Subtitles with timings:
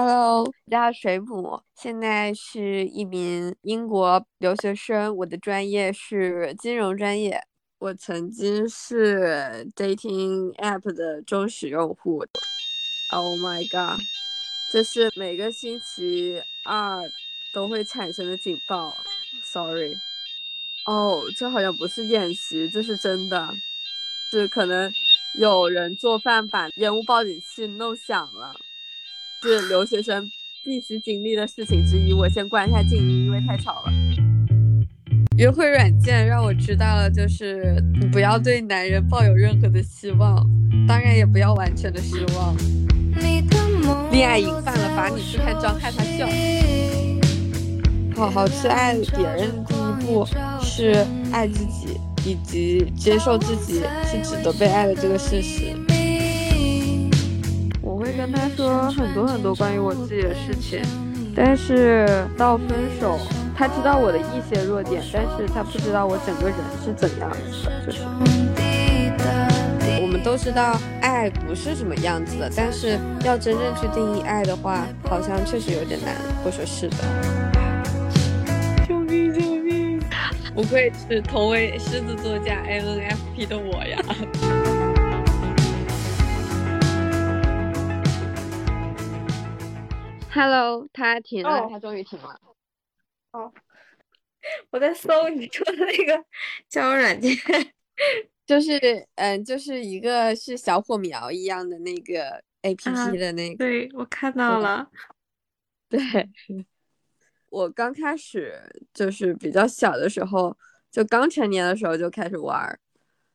[0.00, 7.42] Hello，我叫水母，现在是一名英国留学生，我的专业是金融专业。
[7.80, 12.24] 我曾经是 dating app 的忠实用户。
[13.10, 14.00] Oh my god，
[14.70, 17.02] 这是每个星期二
[17.52, 18.94] 都会产生的警报。
[19.52, 19.96] Sorry，
[20.86, 23.52] 哦，这好像不是演习，这是真的，
[24.30, 24.92] 是可能
[25.40, 28.54] 有人做饭把烟雾报警器弄响了。
[29.42, 30.28] 是留学生
[30.64, 32.12] 必须经历的事情之一。
[32.12, 33.92] 我先关一下静音，因为太吵了。
[35.36, 40.44] 约会软件让我知道了，就是你不要对男人抱有任何的希望，
[40.88, 42.56] 当然也不要完全的失望。
[44.10, 46.26] 恋爱瘾犯了，罚你去看张翰他笑。
[48.16, 50.26] 好好去爱别人的第一步
[50.60, 55.76] 是爱自己，以及接受自己是值得被爱的这个事实。
[58.18, 60.82] 跟他说很多很多关于我自己的事情，
[61.36, 62.66] 但是到分
[62.98, 63.16] 手，
[63.56, 67.36] 他知道我的一些弱点，但是他不知道我整个人是怎样的。
[67.86, 68.02] 就是
[70.02, 76.12] 我们都知道爱不是什么样子的，但是要真正去定义爱的话，好像确实有点难。
[76.44, 76.96] 我说是的。
[78.88, 80.02] 救命救命！
[80.56, 84.02] 不愧是同为狮子座加 INFP 的我呀。
[90.38, 92.40] Hello，他停了，他终于停了。
[93.32, 93.52] 哦，
[94.70, 96.24] 我在搜你说的那个
[96.68, 97.34] 交友软件，
[98.46, 98.78] 就是
[99.16, 103.56] 嗯，就是一个是小火苗一样的那个 APP 的那个。
[103.56, 104.88] 对，我看到了。
[105.88, 105.98] 对，
[107.48, 108.62] 我刚开始
[108.94, 110.56] 就是比较小的时候，
[110.88, 112.78] 就刚成年的时候就开始玩，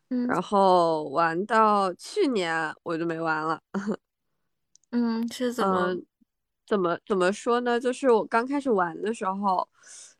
[0.09, 3.59] 嗯，然后玩到去年我就没玩了。
[4.91, 5.93] 嗯，是怎么？
[6.65, 7.79] 怎么怎么说呢？
[7.79, 9.67] 就是我刚开始玩的时候，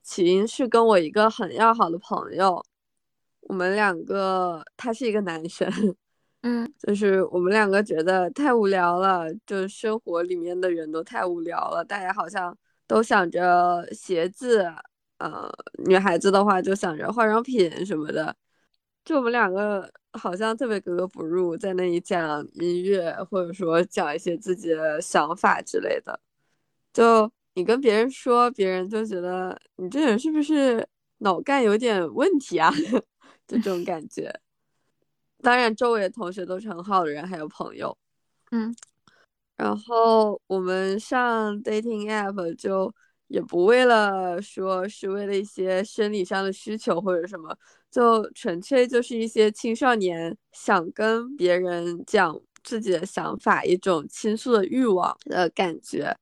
[0.01, 2.63] 起因是跟我一个很要好的朋友，
[3.41, 5.69] 我们两个他是一个男生，
[6.43, 12.55] 嗯，就是我们两个觉得太无聊了，就生活里面的人都太无聊了，大家好像
[12.87, 14.65] 都想着鞋子，
[15.19, 15.49] 呃，
[15.85, 18.35] 女孩子的话就想着化妆品什么的，
[19.05, 26.19] 就我们两个好像特别格格不入，在那里讲音乐，或者说讲一些自己的想法之类的。
[26.93, 30.87] 就你跟别人说，别人就觉得你这人是不是
[31.19, 32.71] 脑干有点问题啊？
[33.45, 34.33] 就这种感觉。
[35.41, 37.97] 当然，周围的同学都是很好的人，还有朋友。
[38.51, 38.73] 嗯。
[39.55, 42.93] 然后我们上 dating app 就
[43.27, 47.55] 也不为了说是为了一些生理上的需求或者什么，
[47.91, 56.17] 就纯粹就是一些青少年想跟别人讲自己的想法，一种倾诉的欲望的感觉。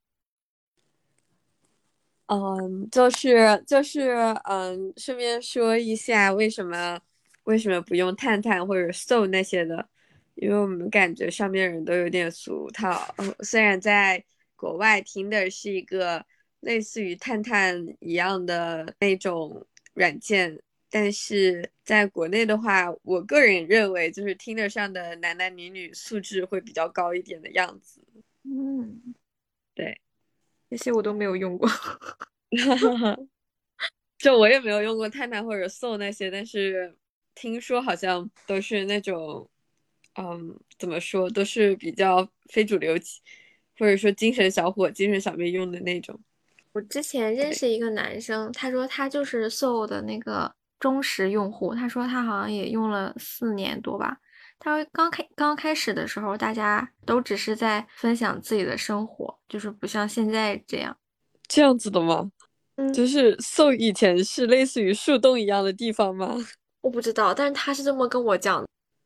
[2.34, 4.12] 嗯，就是就是
[4.46, 6.97] 嗯，顺便说一下，为什么
[7.44, 9.86] 为什么不用探探或者 So 那些的？
[10.36, 13.14] 因为我们感觉上面人都有点俗套。
[13.42, 14.24] 虽然在
[14.56, 16.25] 国外听的是一个
[16.62, 20.58] 类似于探探一样的那种软件，
[20.90, 28.02] 但是在国内的话，我个人认为就是听得上的男男女女素质会比较高一点的样子。
[28.44, 29.13] 嗯，
[29.75, 30.00] 对。
[30.71, 31.69] 那些我都没有用过
[34.17, 36.95] 就我也没有用过探探或者 Soul 那些，但是
[37.35, 39.49] 听说好像都是那种，
[40.15, 42.95] 嗯，怎么说，都是比较非主流，
[43.77, 46.19] 或者说精神小伙、精神小妹用的那种。
[46.71, 54.19] 我之前认识一个男生，他说他就是 Soul 的那个忠实用户，他说他好像也用了四年多吧。
[54.63, 60.95] 他说刚开刚开始的时候，大家都只是在分享自己的生活，就是不像现在这样，
[61.47, 62.31] 这样子的吗？
[62.75, 66.38] 嗯，就是搜以前是类似于树洞一样的地方吗？
[66.81, 68.63] 我不知道，但是他是这么跟我讲，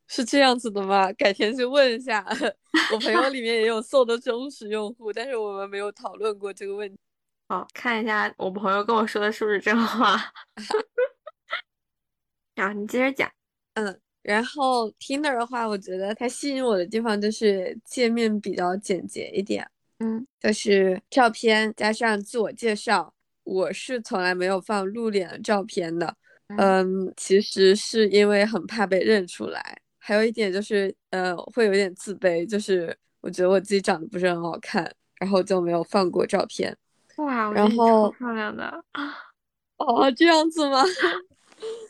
[0.10, 1.10] 是这样子的吗？
[1.14, 2.26] 改天去问一下，
[2.92, 7.00] 我朋友里面也有搜的忠实用户，但是我们没有讨论过这个问题。
[7.48, 10.34] 好，看一下我朋友跟我说的是不是真话。
[12.56, 13.32] 然后你接着讲，
[13.76, 14.02] 嗯。
[14.26, 19.70] 然后 Tinder 的话，我觉得它吸引我的地方就是界面比较简洁一点，
[20.00, 23.14] 嗯，就是照片加上自我介绍。
[23.44, 26.16] 我是从来没有放露脸的照片的，
[26.58, 36.76] 嗯，其实是因为很怕被认出来，还有一点就是，呃，会有点自卑，就是我觉得我自己长得不是很好看，然后就没有放过照片。
[37.18, 38.64] 哇，然后漂亮的
[38.94, 39.14] 啊，
[39.78, 40.84] 哦，这样子吗？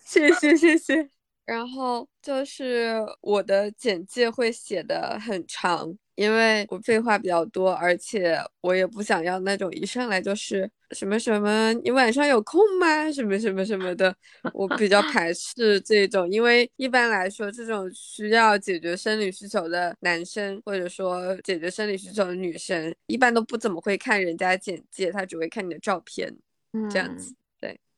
[0.05, 1.14] 谢 谢谢谢。
[1.45, 13.11] 然后就是我的简介会写的很长，因为我废话比较多，而且我也不想要那种一上来就是什么什么，你晚上有空吗？
[13.11, 14.15] 什么什么什么的，
[14.53, 26.35] 我比较排斥这种，因为一般来说，这种需要解决生理需求的男生，或者说解决生理需求的女生，一般都不怎么会看人家简介，他只会看你的照片，
[26.89, 27.31] 这样子。
[27.31, 27.44] 对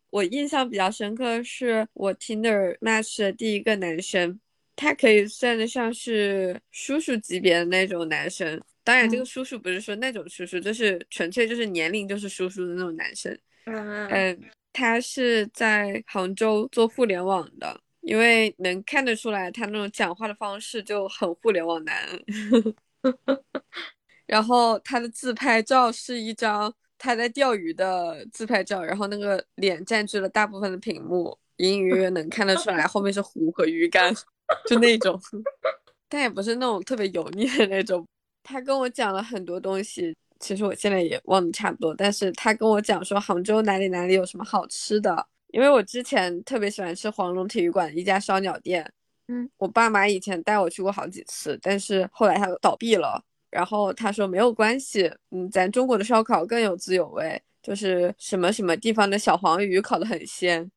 [0.09, 4.39] 我印象比较深刻是我 Tinder match 的第一个男生。
[4.80, 13.36] 他可以算得上是叔叔级别的那种男生，当然这个叔叔不是说那种叔叔，就是纯粹就是年龄就是叔叔的那种男生。
[13.65, 14.39] 嗯，
[14.71, 22.07] 他是在杭州做互联网的，因为能看得出来他那种讲话的方式就很互联网男。
[24.27, 34.13] 然后他的自拍照是一张他在钓鱼的自拍照，然后那个脸占据了大部分的屏幕，隐隐约约能看得出来后面是湖和鱼竿。
[34.65, 35.19] 就那种，
[36.07, 38.05] 但也不是那种特别油腻的那种。
[38.41, 41.94] 他跟我讲了很多东西，其实我现在也忘得差不多。
[41.94, 48.89] 但是他跟我讲说杭州哪里哪里有什么好吃的，因为我之前特别喜欢吃黄龙体育馆一家烧鸟店。
[49.27, 53.21] 嗯，我爸妈以前带我去过好几次，但是后来他倒闭了。
[53.49, 60.69] 然后他说没有关系，嗯，咱中国的烧烤更有滋有味，就是什么什么地方的小黄鱼烤得很鲜，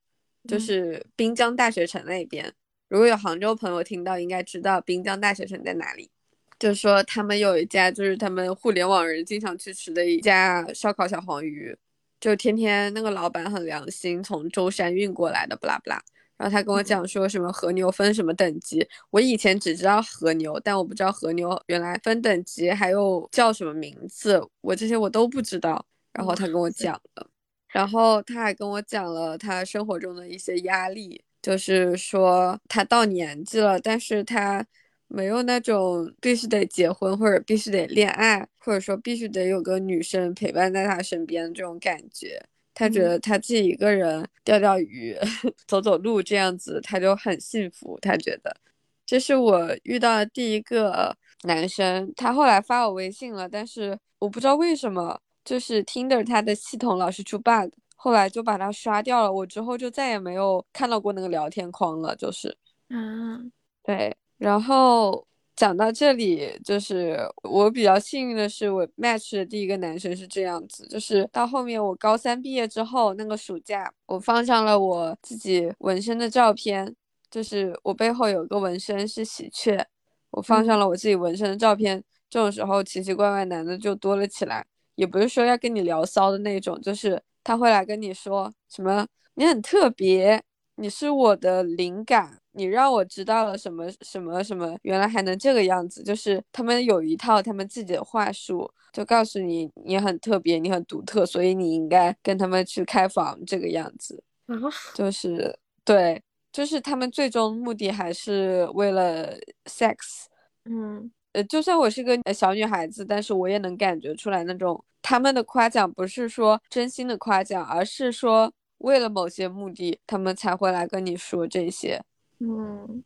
[0.49, 2.53] 就是滨江大学城那边。
[2.89, 6.11] 如果有杭州朋友听到，应该知道滨江大学城在哪里。
[6.59, 11.75] 就是说，他们有一家，就是他们互联网人经常去吃的一家烧烤小黄鱼，
[12.21, 16.03] 就天天那个老板很良心，从舟山运过来的，不啦不啦。
[16.41, 25.85] 然后他跟我讲说什么和牛分什么等级，我以前只知道和牛，但我不知道和牛原来分等级，还有叫什么名字，我这些我都不知道。
[26.15, 27.27] 然后他跟我讲了，
[27.69, 31.23] 然后他还跟我讲了他生活中的一些压力。
[31.43, 34.65] 就是说他到年纪了，但是他
[35.09, 42.43] 没有那种必须得结婚或者必须得恋爱，或者说必须得有个女生陪伴在他身边这种感觉。
[42.81, 45.15] 他觉得他自己一个人钓钓鱼、
[45.69, 47.99] 走走路这样子，他就很幸福。
[48.01, 48.57] 他觉得
[49.05, 52.11] 这是我遇到的第一个男生。
[52.17, 57.71] 他后来发我微信了，但是我不知道为什么，就是 Tinder 它的系统老是出 bug。
[57.97, 62.17] 后来就把它刷掉了，我之后就再也没有看到过那个聊天框了。
[62.17, 62.57] 就是，
[62.89, 64.17] 嗯，对。
[64.39, 70.87] 然后讲到这里，就是我比较幸运的是，我 match 的第一个男生是这样子。
[70.89, 76.95] 就是到后面我高三毕业之后，那个暑假，我放上了我自己纹身的照片，
[77.31, 79.85] 就是我背后有个纹身是喜鹊，
[80.31, 82.03] 我放上了我自己纹身的照片。
[82.29, 84.65] 这种时候，奇奇怪怪男的就多了起来，
[84.95, 87.23] 也不是说要跟你聊骚的那种，就是。
[87.43, 89.07] 他会来跟你说什么？
[89.33, 90.41] 你很特别，
[90.81, 96.03] 你是我的灵感，你让我知道了什么什么什么，原来还能这个样子。
[96.03, 104.23] 就是他们有一套他们自己的话术，就告诉你你很特别，你很独特，所以你应该跟他们去开房这个样子。
[104.95, 105.55] 就是
[105.85, 109.37] 对，就是他们最终目的还是为了
[109.67, 110.25] sex。
[110.65, 114.83] 嗯，呃，就算我是个小女孩子，但是我也能感觉出来那种。
[115.03, 122.03] 他们的夸奖不是说真心的夸奖，而是说为了某些目的，他们才会来跟你说这些。
[122.39, 123.03] 嗯，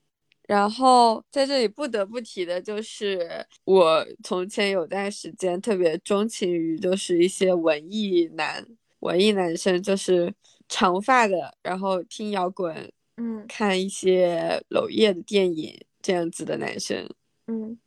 [0.48, 8.66] 然后在这里不得不提的就是，我从前有段时间特别钟情于，就是一些文艺男、
[9.00, 10.32] 文艺男生，就是
[10.68, 17.08] 长发的，然后听摇滚，嗯，看一些娄烨的电影这样子的男生。
[17.46, 17.78] 嗯，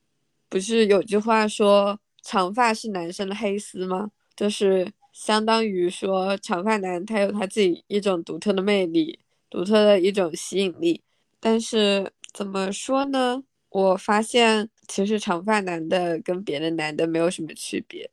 [0.47, 1.99] 不是有句话说。
[2.23, 4.11] 长发是男生的黑丝吗？
[4.35, 4.85] 就是
[5.19, 9.19] 相当于说，长发男他有他自己一种独特的魅力，
[9.49, 11.01] 独特的一种吸引力。
[11.39, 13.43] 但是怎么说呢？
[13.69, 18.11] 我发现其实长发男的跟别的男的没有什么区别。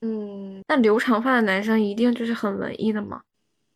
[0.00, 3.20] 嗯，那留长发的男生一定就是很文艺的吗？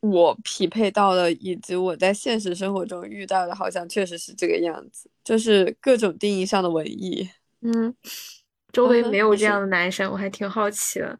[0.01, 7.29] 我匹配到的，以及我在现实生活中遇到的，好像确实是这个样子，就是各种定义上的文艺。
[7.61, 7.95] 嗯。
[8.73, 11.19] 周围没有这样的男生，我还挺好奇的。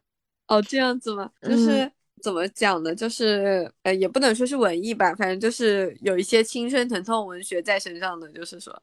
[0.51, 1.31] 哦，这样子吗？
[1.41, 1.89] 就是
[2.21, 2.93] 怎么讲呢？
[2.93, 8.77] 就是呃，也不能说是文艺吧，反正就是有一些青春疼痛文学在身上的，就是说，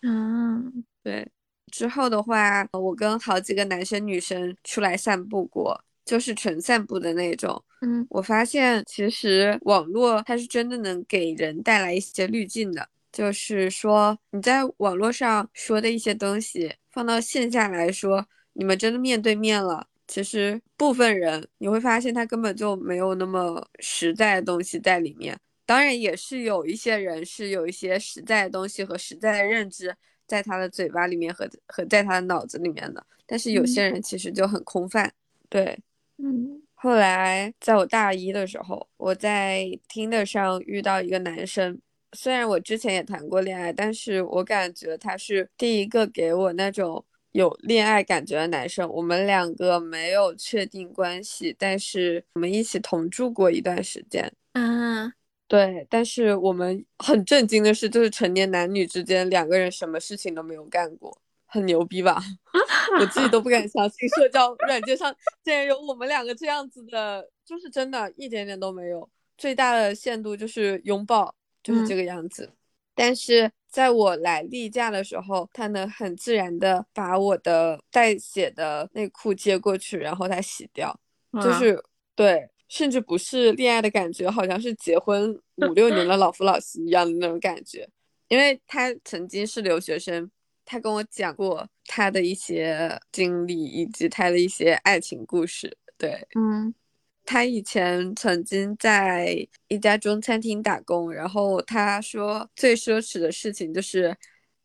[0.00, 1.30] 嗯， 对。
[1.70, 7.62] 之后的话，我跟好几个男生女生出来散步过，就是纯散步的那种。
[7.80, 16.74] 嗯，我发现其实网络它是真的能给人带来一些滤镜的，就是说你在网络上说的一些东西。
[16.90, 25.38] 放到线下来说，你们真的面对面了，其实部分人你会发现他根本就没有那么实在的东西在里面。
[25.64, 29.94] 当然，也是有一些人是有一些实在的东西和实在的认知
[30.26, 33.06] 在他的嘴巴里面和和在他的脑子里面的。
[33.26, 35.10] 但是有些人其实就很空泛，
[35.48, 35.78] 对，
[36.18, 36.60] 嗯。
[36.74, 41.80] 后来在我大一的时候，我在听的上遇到一个男生，
[42.12, 48.88] 虽然我之前也谈过恋爱，但是我感觉他是第一个给我那种有恋爱感觉的男生。
[48.88, 54.32] 我们两个没有确定关系，但是我们一起同住过一段时间。
[54.52, 55.12] 啊。
[55.48, 62.22] 对，但是我们很震惊的是，就是成年男女之间两个人什么事情都没有干过，很牛逼吧？
[62.98, 69.06] 我自己都不敢相信，社交软件上竟然有我们两个这样子的，就是真的一点点都没有。
[69.36, 72.48] 最大的限度就是拥抱，就是这个样子。
[72.94, 80.98] 但是在我来例假的时候，他能很自然的把我的带血的内裤接过去，然后他洗掉，
[81.42, 81.82] 就是
[82.14, 82.48] 对。
[82.68, 87.86] 甚至不是恋爱的感觉，好像是结婚五六年的老夫老妻一样的那种感觉。
[88.28, 90.30] 因为他曾经是留学生，
[90.64, 95.76] 他跟我讲过他的一些经历以及他的一些爱情故事。
[95.98, 96.74] 对，嗯，
[97.24, 104.16] 他以前曾经在一家中餐厅打工，然后他说最奢侈的事情就是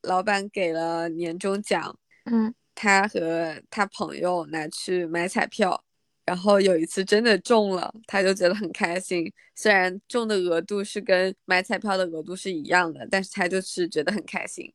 [0.03, 5.83] 老板给了年终奖，嗯，他和他朋友拿去买彩票。
[6.25, 9.31] 然后有一次真的中了，他就觉得很开心。
[9.55, 14.69] 虽然中的额度是跟买彩票的额度是一样的，但是他就是觉得很开心。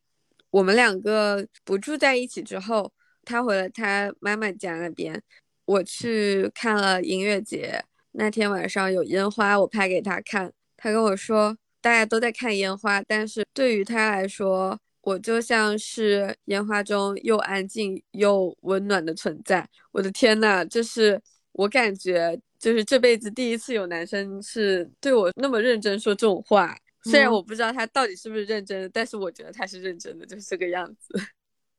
[0.49, 2.91] 我们两个不住在一起之后，
[3.23, 5.21] 他回了他妈妈家那边，
[5.65, 7.83] 我去看了音乐节。
[8.11, 19.67] 那天晚上有烟花，我拍给他看，他跟我说大家都在看烟花，但是对于他来说，我就像是烟花中又安静又温暖的存在。
[19.91, 21.21] 我的天呐，这是。
[21.55, 31.13] 我感觉就是这辈子第一次有男生是对我那么认真说这种话，虽然我不知道他到底是不是认真的，但是我觉得他是认真的，就是这个样子。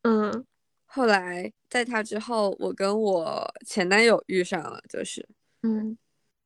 [0.02, 0.46] 嗯，
[0.94, 5.26] 后来在他之后，我跟我前男友遇上了，就是，
[5.62, 5.98] 嗯，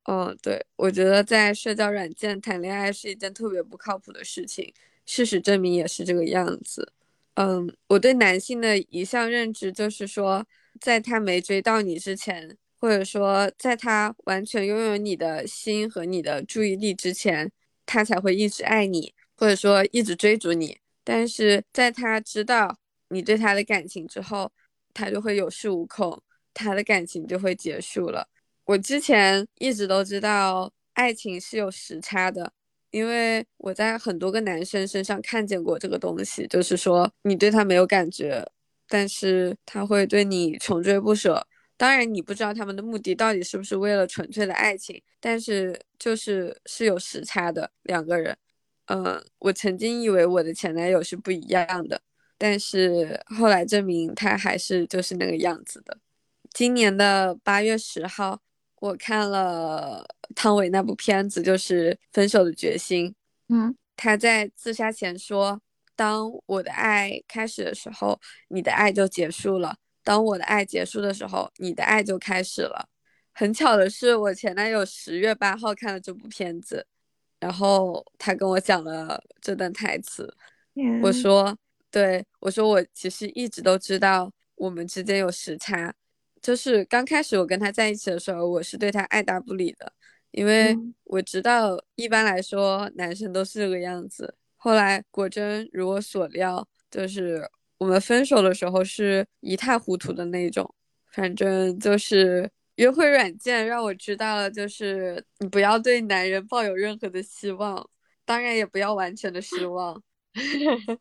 [0.05, 4.73] 哦，对，我觉得在社交软件谈恋爱是一件特别不靠谱的事情，
[5.05, 6.93] 事实证明也是这个样子。
[7.35, 10.47] 嗯，我对男性的一项认知就是说，
[10.81, 12.57] 在他没追到你之前。
[12.81, 17.51] 或者说，在他完全拥有你的心和你的注意力之前，
[17.85, 20.79] 他才会一直爱你，或者说一直追逐你。
[21.03, 24.51] 但是在他知道你对他的感情之后，
[24.95, 26.23] 他就会有恃无恐，
[26.53, 28.27] 他的感情就会结束了。
[28.65, 32.53] 我之前一直都知道爱情是有时差的，
[32.91, 38.47] 因为我在很多个男生身上看见过这个东西，就是说你对他没有感觉，
[38.89, 41.47] 但是他会对你穷追不舍。
[41.77, 48.37] 当然，你不知道他们的目的到底是不是为了纯粹的爱情，但是就是是有时差的两个人。
[48.87, 52.01] 嗯，我曾经以为我的前男友是不一样的，
[52.39, 55.99] 但是后来证明他还是就是那个样子的。
[56.55, 58.41] 今年的八月十号，
[58.81, 63.11] 我看了汤唯那部片子，就是《分手的决心》。
[63.49, 65.61] 嗯，他在自杀前说
[65.95, 68.19] ：“当我的爱开始的时候，
[68.49, 72.89] 你的爱就结束了。”当我的爱结束的时候，你的爱就开始了。
[73.35, 76.87] 很巧的是，我前男友十月八号看了这部片子，
[77.39, 80.35] 然后他跟我讲了这段台词。
[81.03, 81.57] 我说
[81.91, 85.95] ：“对我说，我其实一直都知道我们之间有时差。
[86.41, 89.93] 就是刚开始我跟他在一起的时候，我是对他爱答不理的，
[90.31, 94.35] 因为我知道一般来说男生都是这个样子。
[94.57, 100.69] 后来果真如我所料，就是。”我们分手的时候是一塌糊涂的那种，
[101.13, 107.89] 反正就是约会软件让我知道了，就是你不要对男人抱有任何的希望，
[108.25, 110.03] 当然也不要完全的失望。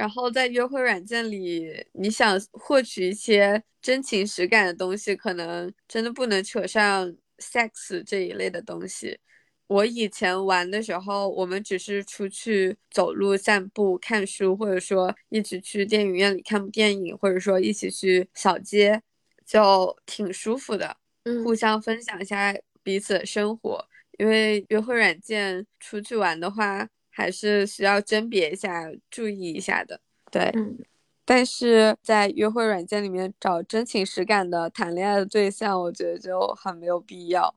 [0.00, 9.18] 然后在约会软件里，你想获取一些真情实感的东西，可能真的不能扯上 sex 这一类的东西。
[9.66, 19.02] 我以前玩的时候，我们只是出去走路、散步、看书，或者说一起去电影院里看部电影，或者说一起去小街，
[19.44, 20.96] 就挺舒服的。
[21.24, 23.86] 嗯，互相分享一下彼此的生活。
[24.18, 30.00] 因为约会软件出去玩的话，还是需要甄别一下、注意一下的。
[30.30, 30.78] 对，嗯，
[31.24, 37.54] 但是在约会软件里面找真情实感的谈恋爱的对象，我觉得就很没有必要。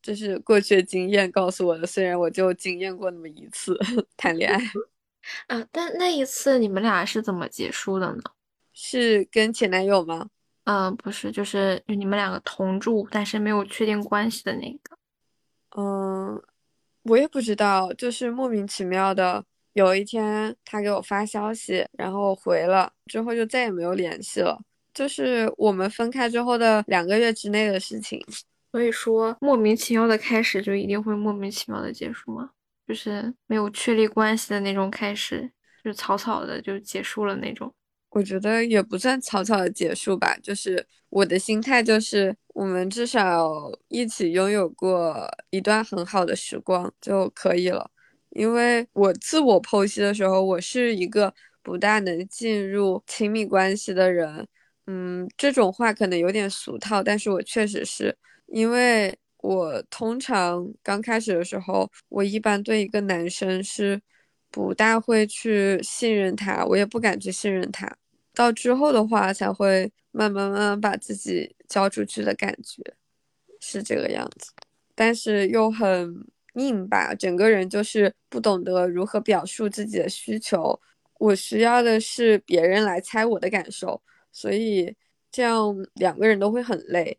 [0.00, 3.78] 这是过去的经验告诉我的，虽然我就经验过那么一次
[4.16, 4.58] 谈恋爱，
[5.48, 8.22] 啊，但那一次你们俩是怎么结束的呢？
[8.72, 10.30] 是跟前男友吗？
[10.64, 14.98] 嗯，不是，就是你们两个同住，但是没有确定关系的那个。
[15.76, 16.42] 嗯，
[17.08, 24.60] 我也不知道，就是莫名其妙的，有一天他给我发消息，然后回了，之后就再也没有联系了。
[24.92, 28.22] 就是我们分开之后的两个月之内的事情。
[28.70, 32.50] 所以说，莫名其妙的开始就一定会莫名其妙的结束吗？
[32.86, 35.50] 就是没有确立关系的那种开始，
[35.82, 37.72] 就草草的就结束了那种。
[38.10, 47.88] 我觉得也不算草草的结束吧，就是我的心态就是，我们至少一起拥有过一段很好的时光就可以了。
[48.30, 54.44] 因为我自我剖析的时候，我是一个不大能进入亲密关系的人。
[54.88, 58.16] 嗯，这种话可能有点俗套，但是我确实是
[58.48, 64.00] 因为我通常刚开始的时候，我一般对一个男生是
[64.50, 67.88] 不大会去信任他，我也不敢去信任他。
[68.34, 69.88] 到之后的话，才会
[70.18, 72.82] 慢慢慢慢把自己交出去的感觉，
[73.60, 74.50] 是这个样子。
[74.96, 80.80] 但是又很硬吧，整个人就是不懂得如何表述自己的需求。
[81.20, 84.92] 我需要的是别人来猜我的感受，所以
[85.30, 87.16] 这样两个人都会很累。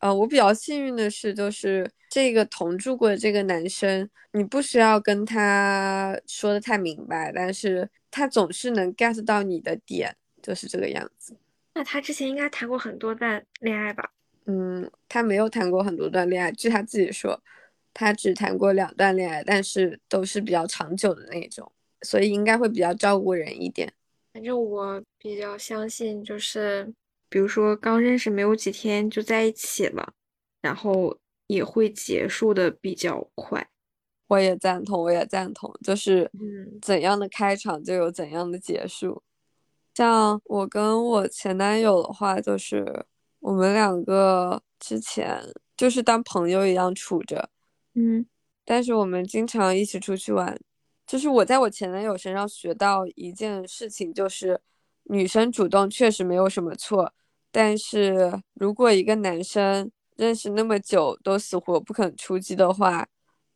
[0.00, 10.16] 呃，我比较幸运的是，就是这个同住过的这个男生，你不需要跟他说的太明白，但是他总是能 get 到你的点。
[10.42, 11.36] 就是这个样子。
[11.74, 14.12] 那他之前应该谈过很多段恋爱吧？
[14.46, 16.50] 嗯，他没有谈过很多段恋爱。
[16.52, 17.40] 据他自己说，
[17.94, 21.70] 他只谈过两段恋爱，但是都是比较长久的那种，
[22.02, 23.92] 所以应该会比较照顾人一点。
[24.34, 26.92] 反正我比较相信，就是
[27.28, 30.12] 比如说刚认识没有几天就在一起了，
[30.60, 33.68] 然后也会结束的比较快。
[34.28, 36.30] 我也赞同，我也赞同，就是
[36.80, 39.22] 怎样的开场就有怎样的结束。
[39.94, 43.04] 像我跟我前男友的话，就是
[43.40, 45.38] 我们两个之前
[45.76, 47.50] 就是当朋友一样处着，
[47.94, 48.24] 嗯，
[48.64, 50.58] 但是我们经常一起出去玩。
[51.06, 54.58] 就是我在我前男友身上学到一件事情，就是
[55.04, 57.12] 女生主动确实没有什么错，
[57.50, 63.06] 但是如果一个男生认识那么久都死活不肯出击的话，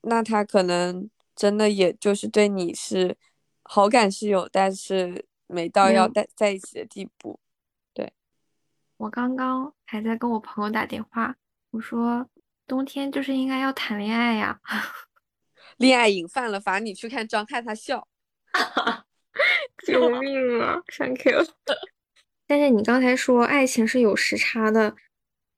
[0.02, 3.16] 那他可能真的也就是对你是
[3.62, 5.24] 好感是有，但是。
[5.46, 7.38] 没到要在在一起的地步，
[7.94, 8.12] 对。
[8.96, 11.36] 我刚刚还在跟我朋友打电话，
[11.70, 12.28] 我说
[12.66, 14.60] 冬天就是应该要谈恋爱呀。
[15.76, 18.08] 恋爱瘾犯了，罚你去看张翰他笑。
[19.84, 21.46] 救命啊！Thank you。
[22.46, 24.96] 但是你刚才说爱情是有时差的，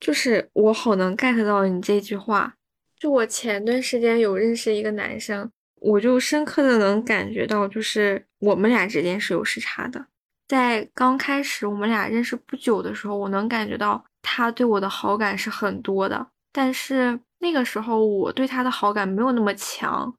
[0.01, 2.57] 就是我好能 get 到你这句话。
[2.97, 5.53] 就我前段时间有认识一个男生。
[5.81, 10.07] 我就深刻的能感觉到，就是我们俩之间是有时差的。
[10.47, 16.27] 在刚开始我们俩认识不久的时候，我能感觉到他对我的好感是很多的。
[16.53, 20.15] 但是那个时候我对他的好感没有那么强，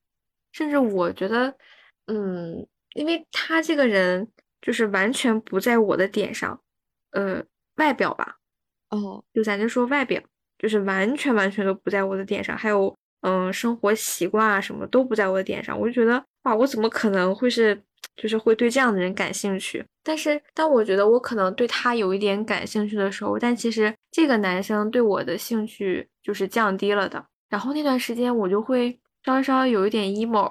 [0.51, 1.53] 甚至我觉得，
[2.05, 4.27] 嗯，因为他这个人
[4.61, 6.61] 就是完全不在我的点上，
[7.11, 7.43] 呃，
[7.75, 8.37] 外表吧，
[8.91, 10.21] 哦，就咱就说外表，
[10.57, 12.95] 就是完全完全都不在我的点上，还有。
[13.21, 17.82] 嗯，生活习惯啊，什么都不在我的点上，我就觉得哇，我怎么可能会是，
[18.15, 19.86] 就是会对这样的人感兴趣？
[20.03, 27.23] 但是当我觉得我可能对他有一点感兴趣的时候，但其实这个男生对我的兴趣就是降低了的。
[27.49, 30.49] 然后那段时间我就会稍稍有一点 emo，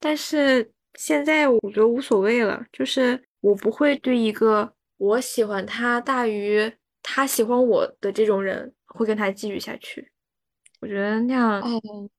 [0.00, 10.10] 但是现在我觉得无所谓了，就是我不会对一个我喜欢他大于他喜欢我的这种人会跟他继续下去。
[10.80, 11.62] 我觉得那样，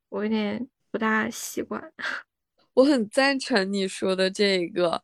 [0.09, 1.81] 我有点不大习惯。
[2.73, 5.01] 我很赞成你说的这个，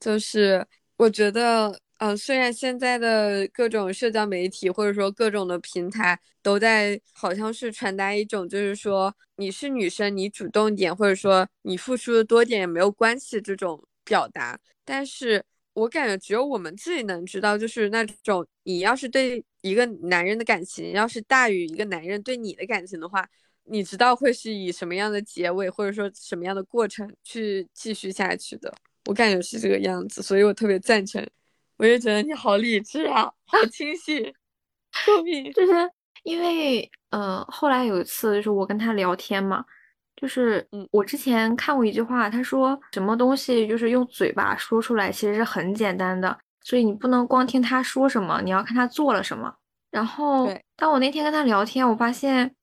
[0.00, 15.44] 就是我觉得，嗯，虽然现在的各种社交媒体或者说各种的平台都在好像是传达一种，就是说你是女生，你主动点，或者说你付出的多点也没有关系这种表达，但是。
[15.74, 23.28] 我感觉只有我们自己能知道，就是那种你要是对一个男人的感情要是大于一个男人对你的感情的话，
[23.64, 28.72] 你知道会是以什么样的结尾或者说什么样的过程去继续下去的。
[29.06, 31.22] 我感觉是这个样子，所以我特别赞成。
[31.76, 34.32] 我也觉得你好理智啊，好清晰。
[34.92, 35.52] 聪明！
[35.52, 35.72] 就是
[36.22, 39.64] 因为呃，后来有一次就是我跟他聊天嘛。
[40.16, 49.52] 就是，嗯，我之前看过一句话，他说什么东西就是用嘴巴说出来，其实是很简单的，所以你不能光听他说什么，你要看他做了什么。
[49.90, 52.54] 然后，当我那天跟他聊天，我发现，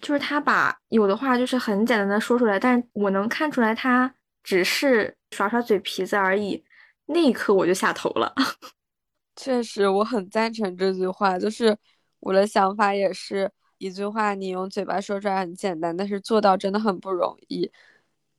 [0.00, 6.62] 就是他把有的话就是很简单的说出来，但我能看出来他只是耍耍嘴皮子而已。
[7.06, 8.32] 那一刻我就下头了。
[9.34, 11.76] 确实，我很赞成这句话，就是
[12.20, 13.50] 我的想法也是。
[13.78, 17.70] 一句话，你用嘴巴说出来很简单，但是做到真的很不容易。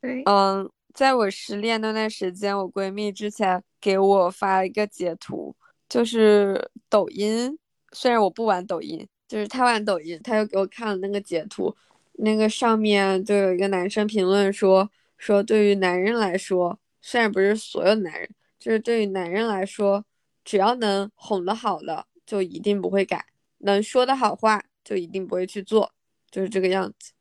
[0.02, 5.56] 对，嗯，在我失恋那段时间，我闺蜜之前给我发了一个截图，
[5.88, 7.58] 就是抖音。
[7.92, 11.76] 虽然我不玩抖音，就是她玩抖音，她又给我看了那个截图，
[12.14, 20.06] 那个上面就有一个男生评论说，说对于男人来说，虽然不是所有男人，就是对于男人来说，
[20.44, 23.18] 只要能哄得好的，就一定不会改；
[23.60, 25.92] 能说的好话，就一定不会去做，
[26.32, 27.12] 就是这个样子。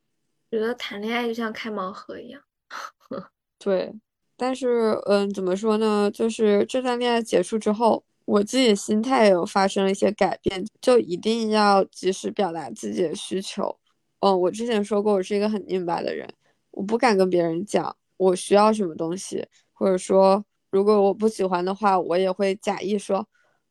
[0.51, 2.41] 觉得谈恋爱就像开盲盒一样。
[3.59, 3.93] 对，
[4.39, 6.11] 但是，嗯，怎么说呢？
[6.11, 13.79] 就是这段恋爱结束之后，我自己心态也有发生了一些改变，就一定要及时表达自己的需求。
[14.21, 16.27] 嗯，我之前说过，我是一个很拧巴的人，
[16.71, 23.29] 我不敢跟别人讲我需要什么东西，或者说如果我不喜欢的话，我也会假意说，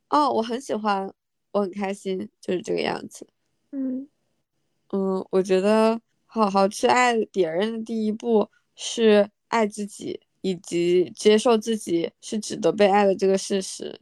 [0.10, 1.12] 哦，我很喜欢，
[1.53, 3.25] 我很开心，就是这个样子。
[3.71, 4.08] 嗯
[4.91, 9.30] 嗯，我觉得好好去爱别人的第一步是。
[9.49, 13.97] 爱自己，以及接受自己是值得被爱的这个事实。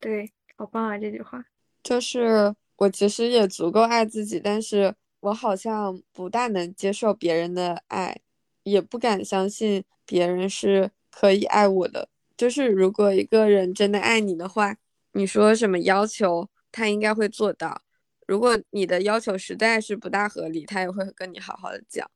[0.00, 0.98] 对，好棒啊！
[0.98, 1.44] 这句话
[1.84, 8.18] 就是我其实也足够爱自己，但是我好像不大能接受别人的爱，
[8.64, 12.08] 也不敢相信别人是可以爱我的。
[12.36, 14.76] 就是如果一个人真的爱你的话，
[15.12, 17.82] 你说什么要求，他应该会做到。
[18.28, 22.08] 如果你的要求实在是不大合理，他也会跟你好好的讲。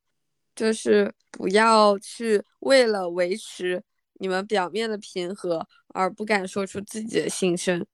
[0.55, 3.83] 就是不要去为了维持
[4.21, 7.87] 你们表面的平和而不敢说出自己的心声，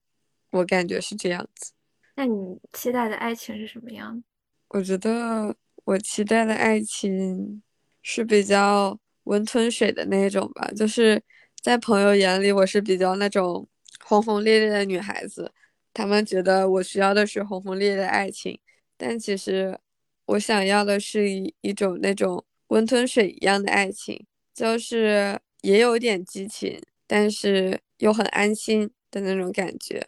[0.51, 1.73] 我感觉是这样子。
[2.17, 4.25] 那你期待的爱情是什么样的？
[4.71, 5.55] 我觉得
[5.85, 7.63] 我期待的爱情
[8.03, 10.69] 是比较温吞水的那种吧。
[10.77, 11.23] 就是
[11.63, 13.69] 在朋友眼里，我是比较那种
[14.05, 15.53] 轰轰烈烈的女孩子，
[15.99, 18.57] 他们觉得我需要的是轰轰烈烈的爱情，
[18.97, 19.77] 但其实
[20.27, 22.45] 我想要的是一一种那种。
[22.69, 30.07] 温吞水一样的爱情，就是也有点激情，但是又很安心的那种感觉。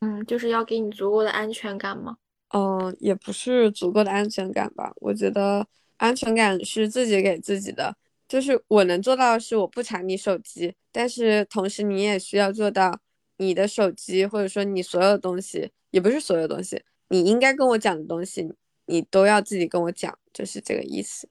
[0.00, 2.16] 嗯，就是要给你足够的安全感吗？
[2.54, 4.90] 嗯，也不是足够的安全感吧。
[5.02, 5.66] 我觉得
[5.98, 7.94] 安全感是自己给自己的，
[8.26, 12.98] 就是我能做到的是我不查你手机，但是同时你也需要做到，
[13.36, 18.52] 你的手机或者说你所有东西，也不是所有东西，你应该跟我讲的东西，
[18.86, 21.28] 你都要自己跟我讲，就是这个意思。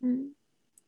[0.00, 0.34] 嗯，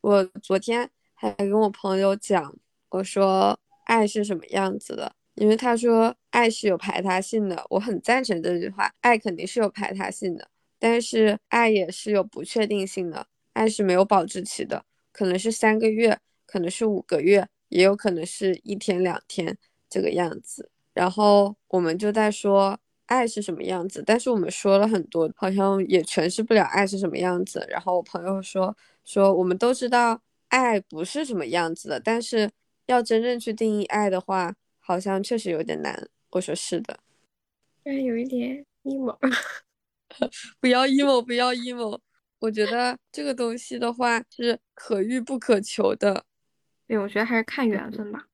[0.01, 2.55] 我昨天还跟我朋友讲，
[2.89, 10.49] 我说爱是什么样子的，因为他说爱是有排他性的，我很赞成这句话，爱肯定是有排他性的，
[10.79, 19.57] 但是爱也是有不确定性的，爱是没有保质期的，可能是三个月，可能是五个月，也有可能是一天两天
[19.93, 20.69] 这个样子。
[20.93, 27.65] 然后我们就在说爱是什么样子，但是我们说了很多，好像也诠释不了爱是什么样子。
[27.69, 28.75] 然后我朋友说。
[29.05, 32.49] 说我们都知道爱不是什么样子的，但是
[32.85, 36.07] 要真正去定义爱的话，好像确实有点难。
[36.29, 36.97] 我说是的，
[37.83, 39.17] 虽然有一点 emo，
[40.61, 41.99] 不要 emo，不要 emo。
[42.39, 46.23] 我觉得这个东西的话是可遇不可求的。
[46.87, 48.27] 对，我觉得还是看缘分吧。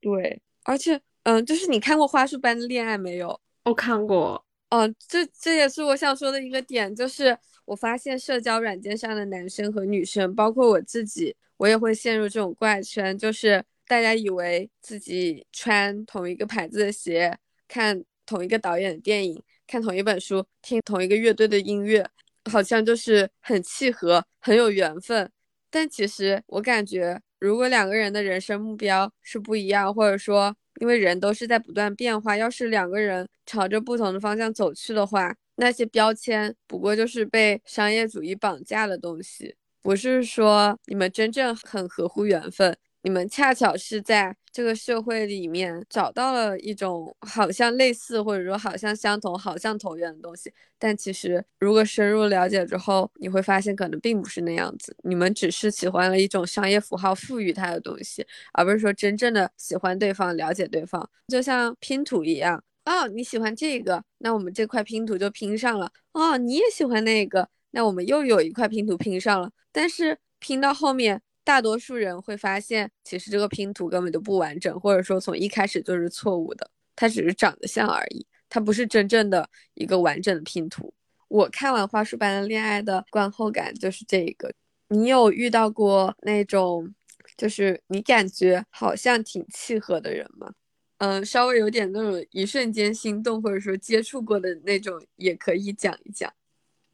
[0.00, 3.40] 对，而且，嗯，就是你看过《花束般的恋爱》没有？
[3.64, 4.44] 我看过。
[4.68, 7.36] 嗯，这这也是我想说的一个点，就是。
[7.68, 17.36] 我发现社交软件上的男生和女生，包括我自己，我也会陷入这种怪圈，就是大家以为自己穿同一个牌子的鞋，
[17.68, 22.08] 看同一个导演的电影，看同一本书，听同一个乐队的音乐，
[22.50, 25.30] 好像就是很契合，很有缘分。
[25.68, 62.60] 但其实我感觉，如果两个人的人生目标是不一样，或者说因为人都是在不断变化，要是两个人朝着不同的方向走去的话，那些标签不过就是被商业主义绑架的东西，不是说你们真正很合乎缘分，你们恰巧是在这个社会里面找到了一种好像类似或者说好像相同、好像投缘的东西，但其实如果深入了解之后，你会发现可能并不是那样子，你们只是喜欢了一种商业符号赋予它的东西，而不是说真正的喜欢对方、了解对方，就像拼图一样。
[62.84, 65.88] 哦，你喜欢这个，那我们这块拼图就拼上了。
[66.14, 69.52] 哦，你也喜欢那个，那我们又有一块拼图拼上了。
[69.70, 80.92] 但是拼到后面，大多数人会发现，其实这个拼图根本就不完整，或者说从一开始就是错误的，它只是长得像而已，它不是真正的一个完整的拼图。
[81.28, 84.52] 我看完《花束般的恋爱》的观后感就是这个。
[84.88, 86.94] 你有遇到过那种，
[87.34, 90.52] 就是你感觉好像挺契合的人吗？
[90.98, 96.30] 嗯，稍微有点那种一瞬间心动，或者说接触过的那种，也可以讲一讲。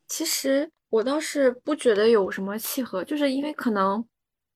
[0.06, 4.04] 其实我倒是不觉得有什么契合，就是因为可能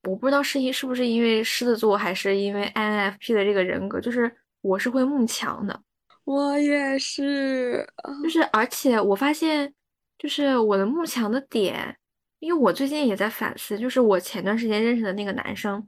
[0.08, 4.30] 我不知道是因是不是因为狮子座，还是因为 INFP 的这个人格，就是
[4.62, 5.80] 我是会慕强的。
[6.24, 7.86] 我也是，
[8.22, 9.72] 就是而且我发现，
[10.18, 11.96] 就是我的慕强的点，
[12.40, 15.86] 因为我最近也在反思，就是我前段时间认识的那个男生，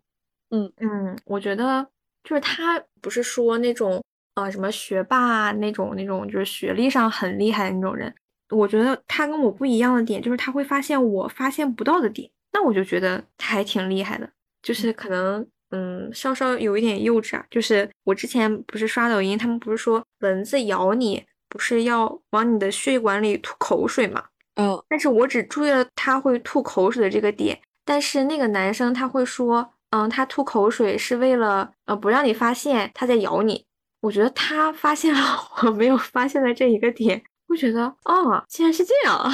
[0.50, 1.86] 嗯嗯，我觉得
[2.24, 4.02] 就是他不是说那种
[4.34, 8.14] 啊什么学霸那种那种，就是学历上很厉害的那种人。
[8.48, 14.28] 我觉得他跟我不一样的点，就是他会发现我发现不到的点，那我就觉得他还挺厉害的。
[14.62, 17.44] 就是可能，嗯，稍稍有一点幼稚啊。
[17.50, 24.24] 就是我之前不是刷抖音，他们不是说蚊子咬你，不是要往你的血管里吐口水嘛？
[24.56, 33.64] 嗯，但是我只注意了他会吐口水的这个点，但是那个男生他会说，嗯，他吐口水是为了，呃，不让你发现他在咬你。
[34.02, 35.20] 我觉得他发现了
[35.62, 37.22] 我没有发现的这一个点。
[37.48, 39.32] 会觉得哦，竟然是这样啊！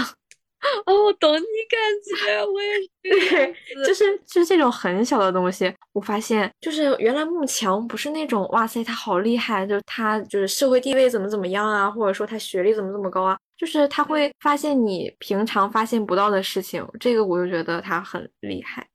[0.87, 1.81] 哦，我懂你感
[2.27, 3.31] 觉，我也是。
[3.31, 3.55] 对，
[3.87, 18.87] 就是就是这种很小的东西，我发现就是原来慕强不是那种哇塞，他好厉害，就是他就是社会地位怎么怎么样啊，或者说他学历怎么怎么高啊，就是他会发现你平常发现不到的事情，这个我就觉得他很厉害。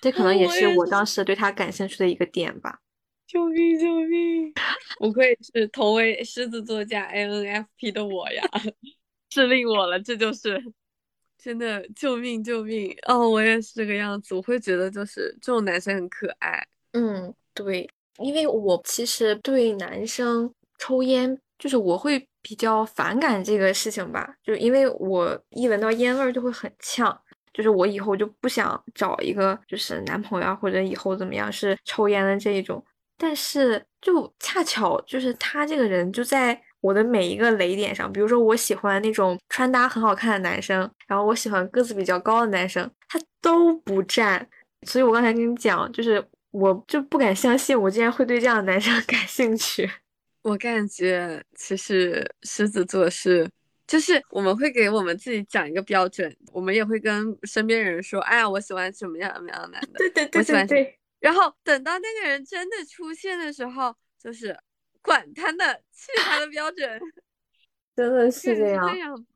[0.00, 2.78] 这可能也是我当时对他感兴趣的一个点吧。
[3.26, 3.76] 救命！
[3.76, 4.52] 救命！
[4.98, 8.42] 不愧是同为狮子座加 INFP 的我呀，
[9.34, 9.98] 是令我了。
[9.98, 10.62] 这就是
[11.46, 12.42] 真的，救命！
[12.42, 12.92] 救命！
[13.06, 14.34] 哦，我也是这个样子。
[14.34, 16.60] 我会觉得就是这种男生很可爱。
[16.90, 27.16] 嗯，对，因为我其实对男生抽烟，就是我会比较反感这个事情吧，就因为我一闻到烟味儿就会很呛，
[27.54, 32.84] 就是我以后就不想找一个就是男朋友或者以后怎么样是抽烟的这一种。
[33.16, 38.12] 但是，就恰巧就是他这个人就在我的每一个雷点上。
[38.12, 44.48] 比如说，我喜欢那种穿搭很好看的男生，然后我喜欢个子比较高的男生，他都不占。
[44.82, 49.90] 所以我刚才跟你讲，就是我就不敢相信，我竟然会对这样的男生 感兴趣。
[50.42, 53.50] 我感觉其实狮子座是，
[53.84, 60.98] 就是我们会给我们自己讲一个标准，我们也会跟身边人说，哎呀，我喜欢什么样什么样的男的，对对对对对。
[61.18, 64.56] 然后等到那个人真的出现的时候，就是
[65.06, 67.00] 管他的，去他的标准，
[67.96, 69.26] 真的是这样。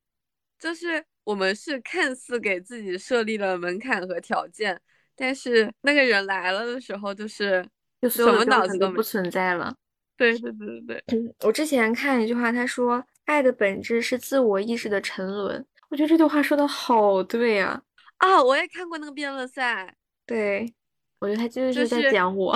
[0.58, 4.78] 就是我们是看似给自己设立了门槛和条件，
[5.16, 7.66] 但是那个人来了的时候，就是
[8.02, 9.74] 就什么脑子都不存在了。
[10.18, 11.34] 对对对对对。
[11.40, 17.82] 我之前看一句话，他说：“爱的本质是自我意识的沉沦。”我觉得这句话说的好对呀！
[18.18, 19.96] 啊，我也看过那个辩论赛。
[20.26, 20.74] 对。
[21.20, 22.54] 我觉得他就是在讲我，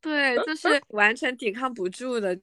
[0.00, 2.38] 对，就 是完全抵抗不住的。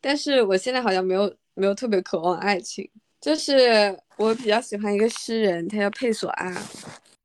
[0.00, 2.88] 但是我现在好像没有没有特别渴望爱情。
[3.20, 6.54] 就是我比较喜欢一个诗人，他叫佩索阿，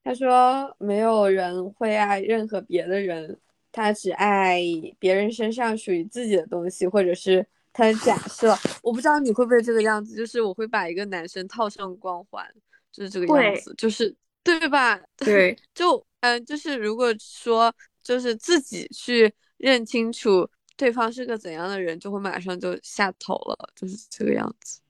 [0.03, 3.39] 他说没有人会爱任何别的人，
[3.71, 4.59] 他只爱
[4.97, 8.57] 别人身上属于自己的东西，或者是他的假设。
[8.81, 12.43] 我不知道你会不会这个样子，就是我会把一个男生套上光环，
[12.91, 14.99] 就是这个样子，就是对吧？
[15.17, 16.03] 对，就。
[16.21, 17.69] 嗯，就是如果说
[18.01, 19.29] 就是自己去
[19.63, 24.81] 认清楚对方是个怎样的人，就会马上就下头了，就是这个样子。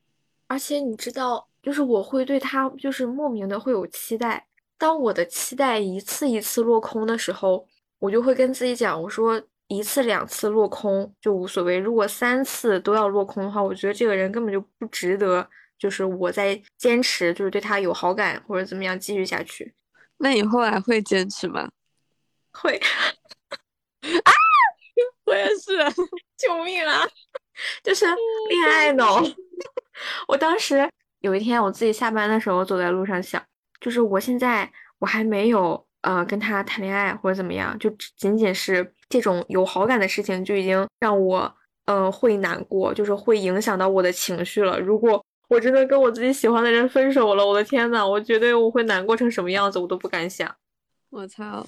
[0.48, 4.48] 而且你知道，就是我会对他就是莫名的会有期待。
[4.80, 7.68] 当我的期待一次一次落空的时候，
[8.00, 19.76] 我就会跟自己讲，我说一次两次落空就无所谓，如果三次都要落空的话，我觉得这个人根本就不值得，就是我在坚持，就是对他有好感或者怎么样继续下去。
[20.18, 21.70] 那你后来会坚持吗？
[22.52, 22.76] 会
[24.24, 24.32] 啊！
[25.34, 25.78] 我也是，
[26.38, 27.02] 救命啊！
[27.84, 29.22] 就是恋爱脑。
[30.28, 33.42] 我当时有一天，我自己下班的时候走在路上想，
[33.80, 44.80] 就是我现在我还没有呃跟他谈恋爱或者怎么样，就仅仅是这种有好感的事情就已经让我嗯会难过，就是会影响到我的情绪了。
[44.80, 50.54] 如果我真的跟我自己喜欢的人分手了，我的天呐，我绝对我会难过成什么样子，我都不敢想。
[51.12, 51.66] 我操，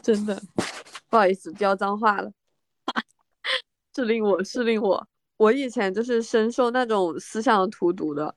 [0.00, 0.40] 真的，
[1.10, 2.30] 不好意思，飙脏话了。
[3.94, 8.34] 是令我是令我，我以前就是深受那种思想荼毒的。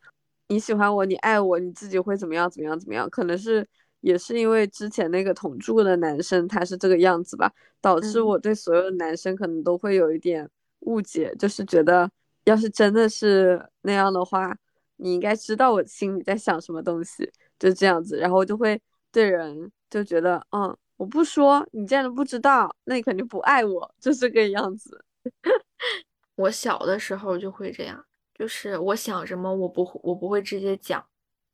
[0.47, 2.49] 你喜欢我，你爱我，你自己会怎么样？
[2.49, 2.79] 怎么样？
[2.79, 3.09] 怎么样？
[3.09, 3.67] 可能是
[4.01, 10.49] 也是因为之前那个同住的男生他是这个样子吧，导致我对所有的男生可能都会有一点
[10.81, 12.09] 误解，就是觉得
[12.45, 14.55] 要是真的是那样的话。
[15.01, 18.77] 你应该知道我心里在想什么东西，就这样子，然后我就会
[19.13, 25.05] 对人就觉得，嗯，我不说，你既然都不知道，那你肯定不爱我，就这个样子。
[26.35, 28.05] 我小的时候就会这样，
[28.37, 31.01] 就是我想什么，我不会我不会直接讲。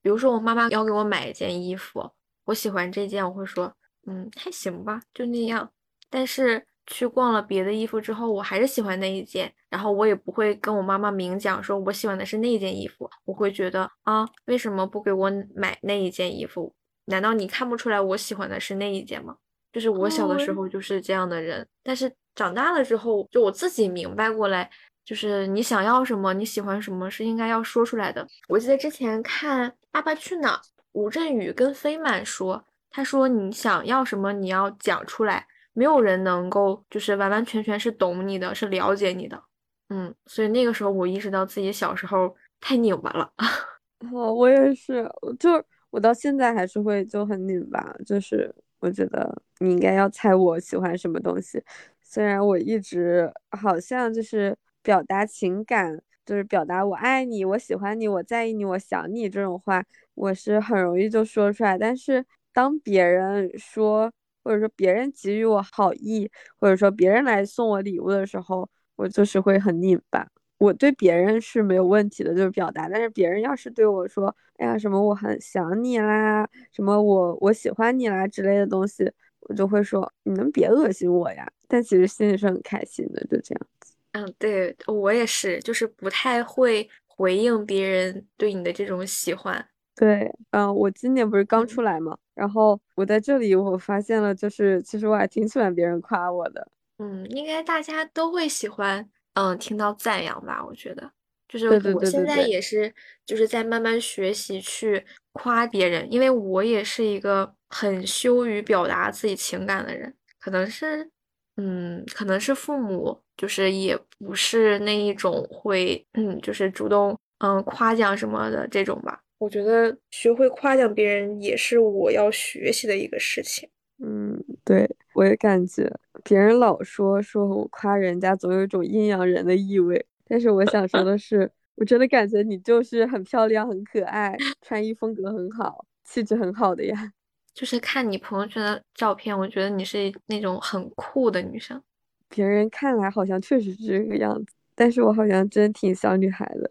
[0.02, 2.12] 比如说我妈妈要给我买一件衣服，
[2.46, 3.72] 我喜欢这件，我会说，
[4.08, 5.72] 嗯，还行吧，就那样。
[6.10, 16.74] 但是去逛了别的衣服之后，我还是喜欢那一件，然后我也不会跟我妈妈明讲说我喜欢的是那件衣服，我会觉得啊，为什么不给我买那一件衣服？
[17.06, 19.36] 难道你看不出来我喜欢的是那一件吗？
[19.72, 24.70] 就是我小的时候就是这样的人，但是长大了之后，就我自己明白过来，
[25.04, 28.26] 就是你想要什么，你喜欢什么是应该要说出来的。
[28.48, 30.58] 我记得之前看《爸爸去哪儿》，
[30.94, 39.44] 吴镇宇跟飞满说，他说你想要什么，你要讲出来，没有人能够就是完完全全是懂你的，是了解你的。
[39.90, 43.30] 嗯，所以那个时候我意识到自己小时候太拧巴了。
[44.14, 45.04] 哦，我也是，
[45.38, 45.62] 就。
[45.96, 51.64] 我到现在还是会就很拧巴，就是我觉得你应该要猜我喜欢什么东西。
[52.02, 54.54] 虽然我一直好像就是
[54.84, 59.82] 表达情感，就是表达我爱你、我喜欢你、我在意你、我想你这种话，
[60.16, 61.78] 我是很容易就说出来。
[61.78, 64.12] 但是当别人说，
[64.44, 66.30] 或者说别人给予我好意，
[66.60, 70.28] 或者说别人来送我礼物的时候，我就是会很拧巴。
[70.58, 72.88] 我对别人是没有问题的，就是表达。
[72.90, 81.50] 但是别人要是对我说，哎呀，什么我很想你啦，什么我我喜欢你啦之类的东西，我就会说，你能别恶心我呀？
[81.68, 83.94] 但其实心里是很开心的，就这样子。
[84.14, 89.66] 嗯，对我也是，就是不太会回应别人对你的这种喜欢。
[89.96, 96.68] 对，嗯，我今年不是刚出来嘛，然后我在这里我发现了，就是其实我还挺喜欢别人夸我的。
[96.98, 99.10] 嗯，应该大家都会喜欢。
[99.36, 101.10] 嗯，听到赞扬吧，我觉得
[101.48, 102.94] 就是我现在也是，
[103.26, 111.10] 就是在慢慢学习去夸别人，因为我也是一个很羞于表达自己情感的人，可能是，
[111.58, 119.20] 嗯，可能是父母就是也不是那一种会，嗯，就是主动嗯夸奖什么的这种吧。
[119.38, 123.70] 我觉得学会夸奖别人也是我要学习的一个事情。
[124.00, 125.90] 嗯，对，我也感觉
[126.24, 130.06] 别人老说说我夸人家，总有一种阴阳人的意味。
[130.28, 137.14] 但是我想说的是，我真的感觉你就是很漂亮、很可爱，穿衣风格很好，气质很好的呀。
[137.54, 141.82] 就是看你朋友圈的照片，我觉得你是那种很酷的女生。
[142.28, 146.70] 别人看来好像确实是这个样子，但是我好像真挺小女孩的，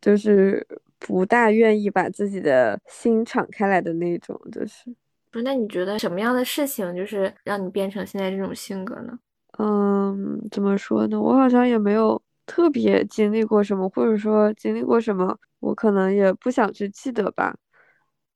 [0.00, 0.66] 就是
[0.98, 4.92] 不大愿意把自己的心敞开来的那种，就是。
[5.42, 9.18] 那你觉得什么样的事情就是让你变成现在这种性格呢？
[9.58, 11.20] 嗯，怎么说呢？
[11.20, 17.56] 我好像也没有特别经历过什么，或者说经历过什么，我可能也不想去记得吧。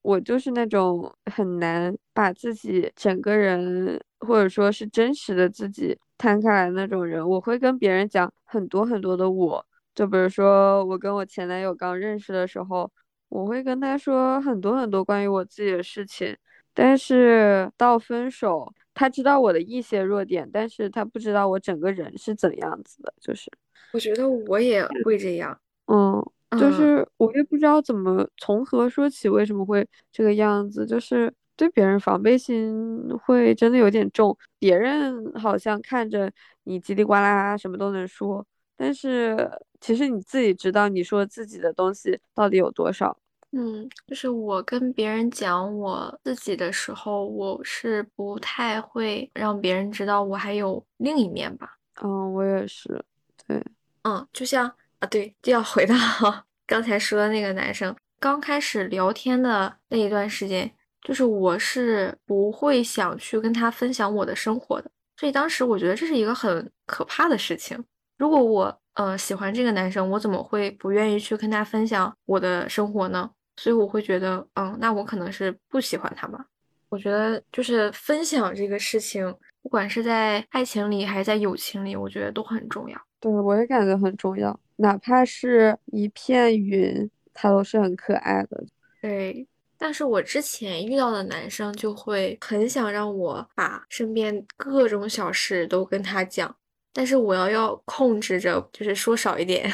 [0.03, 7.29] 我就是那种很难把自己整个人，或者说是真实的自己摊开来那种人。
[7.29, 12.91] 我会跟别人讲很多很多的我，就比如说我跟我前男友刚认识的时候，
[13.29, 16.35] 我会跟他说很多很多关于我自己的事情。
[16.73, 23.13] 但是到分手，他知道我的一些弱点，但是他不知道我整个人是怎样子的。
[23.21, 23.51] 就是，
[23.93, 26.25] 我觉得我也会这样，嗯，
[26.59, 34.37] 就是我也不知道怎么从何说起，为什么会这个样子，就是对别人防备心会真的有点重。
[34.59, 36.31] 别人好像看着
[36.65, 43.17] 你叽里呱啦什么都能说，但是其实你自己知道，你说自己的东西到底有多少。
[43.53, 51.77] 嗯，就是我跟别人讲我自己的时候，我是不太会让别人知道我还有另一面吧。
[52.03, 53.05] 嗯，我也是。
[53.47, 53.61] 对，
[54.05, 55.95] 嗯，就像啊，对，就要回到
[56.65, 60.71] 刚才说的那个男生，刚开始聊天的那一段时间，
[61.03, 64.89] 就是我是不会想去跟他分享我的生活的。
[65.17, 67.85] 所以当时我觉得这是一个很可怕的事情。
[68.17, 73.29] 如果我呃喜欢这个男生，我怎么会不愿意去跟他分享我的生活呢？
[73.61, 76.43] 所以我会觉得，嗯，那我可能是不喜欢他吧。
[76.89, 79.23] 我觉得就是分享这个事情，
[79.61, 82.99] 不管是在爱情里还是在友情里，我觉得都很重要。
[83.21, 88.65] 对，我也感觉很重要，哪怕是一片云，它都是很可爱的。
[89.03, 89.47] 对，
[89.77, 96.57] 但是我之前遇到的男生就会很想让我把身边各种小事都跟他讲，
[96.95, 99.71] 但是我要要控制着，就是说少一点。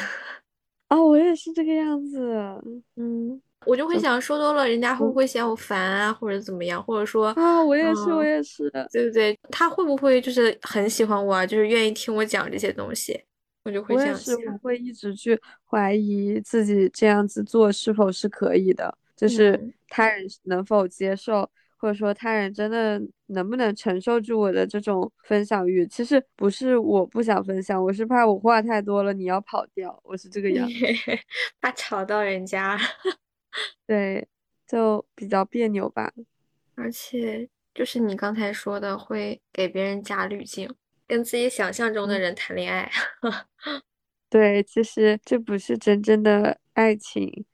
[0.88, 2.20] 啊， 我也是这个样子，
[2.96, 3.40] 嗯。
[3.66, 6.82] 我就会想说多了，人家会不会嫌我烦啊，或者怎么样？
[6.82, 9.36] 或者说啊，我也是，我也是，对不对？
[9.50, 11.44] 他会不会就是很喜欢我啊？
[11.44, 13.20] 就是愿意听我讲这些东西？
[13.64, 14.36] 我就会这样想。
[14.36, 15.38] 我会一直去
[15.68, 25.84] 怀疑自己这样子做是否是可以的，就是他人能否接受，或者说他人真的能不能承受住我的这种分享欲？
[25.88, 30.74] 其实不是我不想分享，我是怕我话太多了，你要跑掉，我是这个样子，
[31.60, 32.78] 怕吵到人家。
[33.86, 34.26] 对，
[34.66, 36.12] 就比较别扭吧。
[36.74, 40.68] 而且就是你刚才说的，会给别人加滤镜，
[41.06, 42.90] 跟自己想象中的人谈恋爱。
[44.28, 47.44] 对，其实这不是真正的爱情，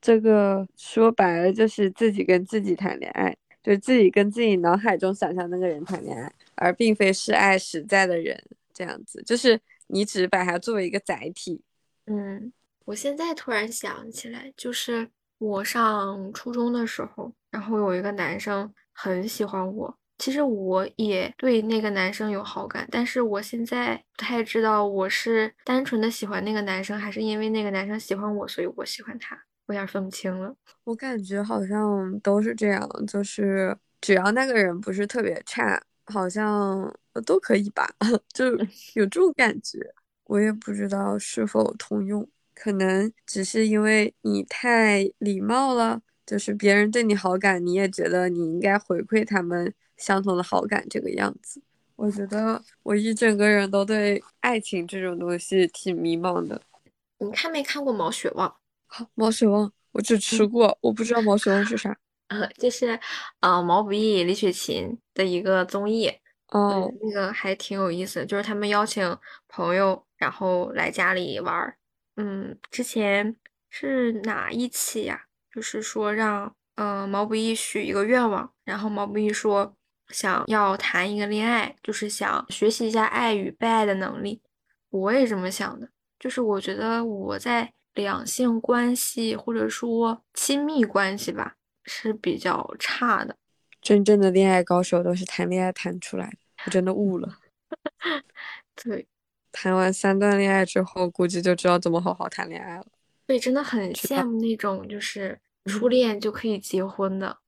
[0.00, 8.42] 这个说白了就是自己跟自己谈恋爱，就自己跟自己脑海中想象那个人谈恋爱，而并非是爱实在的人
[8.72, 11.60] 这样子，就是你只把它作为一个载体。
[12.06, 12.52] 嗯，
[12.86, 15.10] 我现在突然想起来，就是
[15.40, 19.96] 我上初中的时候，然后有一个男生很喜欢我。
[20.18, 29.34] 其实我也对那个男生有好感，但是我现在不太知道我是单纯的喜欢那个男生，还是因为那个男生喜欢我，所以我喜欢他，
[29.66, 30.54] 我有点分不清了。
[30.84, 37.90] 我感觉好像都是这样，就是只要那个人不是特别差，好像都可以吧，
[38.34, 38.44] 就
[38.92, 39.78] 有这种感觉。
[40.24, 42.28] 我也不知道是否通用，
[42.60, 49.72] 可能只是因为你太礼貌了，就是别人对你好感，你也觉得你应该回馈他们。
[50.00, 51.60] 相同的好感这个样子，
[51.96, 56.58] 我觉得我一整个人都对爱情这种东西挺迷茫的。
[57.18, 58.56] 你看没看过毛血旺？
[58.86, 61.94] 好，毛血旺我只吃过，我不知道毛血旺是啥。
[62.28, 62.98] 呃， 就是
[63.40, 66.10] 呃毛不易、李雪琴的一个综艺。
[66.48, 69.14] 哦，那个还挺有意思，就是他们邀请
[69.48, 71.76] 朋友，然后来家里玩。
[72.20, 73.34] 嗯，之前
[73.70, 75.24] 是哪一期呀？
[75.50, 79.74] 就是说让嗯毛不易许一个愿望，然后毛不易说。
[80.12, 84.42] 想要谈一个恋爱，就是想学习一下爱与被爱的能力。
[84.88, 91.54] 我也这么想的，就是我觉得我在两性关系或者说亲密关系吧
[91.84, 93.36] 是比较差的。
[93.80, 97.38] 真正的恋爱高手都是谈恋爱谈出来的，我真的悟了。
[98.74, 99.06] 对，
[99.52, 102.86] 谈完三段恋爱之后，估计就知道怎么好好谈恋爱了。
[103.26, 107.38] 对，真的很羡慕那种就是初恋就可以结婚的。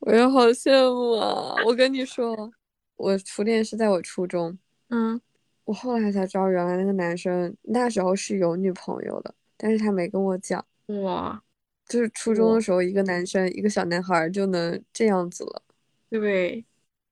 [0.00, 1.54] 我也好羡慕啊！
[1.64, 2.52] 我跟你说，
[2.96, 4.58] 我初恋是在我初中，
[4.88, 5.20] 嗯，
[5.64, 10.64] 我后来才知道，原来那个男生那时候是有女朋友的，但是他没跟我讲。
[10.86, 11.40] 哇，
[11.86, 15.62] 就是初中的时候，一个男生，一个小男孩就能这样子了，
[16.10, 16.64] 对，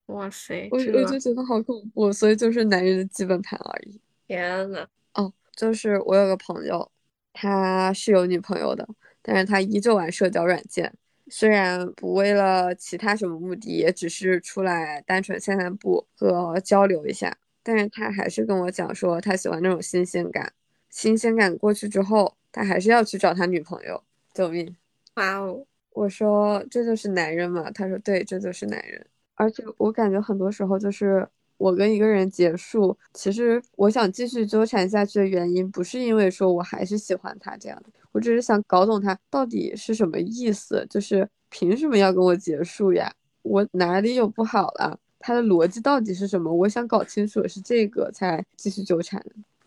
[0.07, 3.99] 哇塞，我我就觉得好恐怖，所以就是男人的基本盘而已。
[4.31, 6.89] 天呐，哦，就是我有个朋友，
[7.33, 8.87] 他是有女朋友的，
[9.21, 10.93] 但是他依旧玩社交软件。
[11.29, 20.53] 虽然不为了其他什么目的，也只是出来单纯散散步和交流一下，但是他还是跟我讲说他喜欢那种新鲜感。
[20.89, 24.01] 新鲜感过去之后，他还是要去找他女朋友。
[24.33, 24.73] 救命！
[25.15, 25.65] 哇哦！
[25.91, 27.69] 我说这就是男人嘛？
[27.71, 29.05] 他说对，这就是男人。
[29.35, 31.27] 而且我感觉很多时候就是
[31.61, 37.89] 我跟一个人结束，其实我想继续纠缠下去的原因，不是因为说我还是喜欢他这样的。
[38.11, 43.13] 我只是想搞懂他到底是什么意思，就是凭什么要跟我结束呀？
[43.43, 44.97] 我哪里有不好了？
[45.19, 46.51] 他的逻辑到底是什么？
[46.51, 49.23] 我想搞清楚是这个才继续纠缠。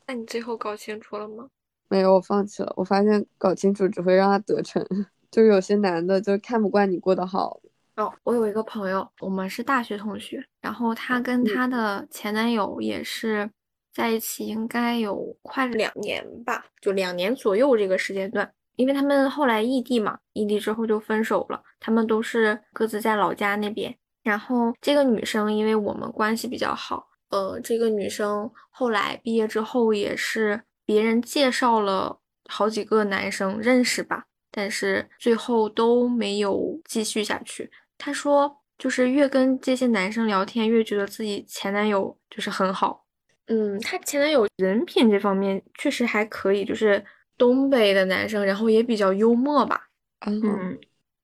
[0.09, 1.47] 那你最后搞清楚了吗？
[1.89, 2.73] 没有，我放弃了。
[2.77, 4.85] 我发现搞清楚只会让他得逞，
[5.31, 7.61] 就是有些男的就看不惯你过得好。
[7.97, 13.51] 哦，我有一个朋友，我们是大学同学，然后她跟她的前男友也是。
[13.95, 21.63] 在一起应该有快两年吧，就两年左右这个时间段，因为他们后来异地嘛，异地之后就分手了。
[21.79, 23.97] 他们都是各自在老家那边。
[24.25, 32.19] 然后这个女生，因为我们关系比较好，呃，这个女生后来毕业之后也是别人介绍了
[32.49, 37.71] 好几个男生认识吧，但是最后都没有继续下去。
[37.99, 43.05] 她说，就是越跟这些男生聊天，越觉得自己前男友就是很好。
[43.47, 47.05] 嗯，她前男友人品这方面确实还可以，就是
[47.37, 49.89] 东北的男生，然后也比较幽默吧。
[50.27, 50.79] 嗯，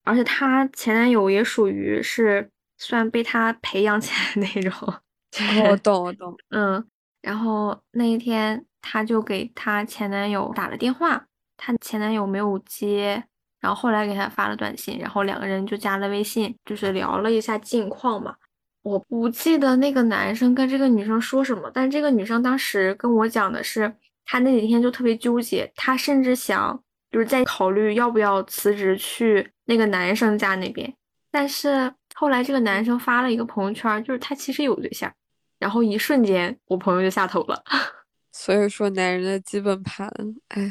[0.04, 4.94] 而且她前男友也属于是算被她培养起来那种。
[5.70, 6.36] 我懂，我懂。
[6.50, 6.84] 嗯，
[7.22, 13.24] 然后那一天她就给她前男友打了电话，她前男友没有接，
[13.60, 18.34] 然后后来给他发了短信，然后两个人就加了微信，就是聊了一下近况嘛。
[18.82, 23.94] 我不记得那个男生跟这个女生说什么，但这个女生当时跟我讲的是，
[24.24, 30.90] 她那几天就特别纠结，她甚至想就是在考虑要不要辞职去那个男生家那边。
[31.30, 35.12] 但是后来这个男生发了一个朋友圈，就是他其实有对象，
[35.58, 37.62] 然后一瞬间我朋友就下头了。
[38.32, 40.10] 所以说男人的基本盘，
[40.48, 40.62] 哎，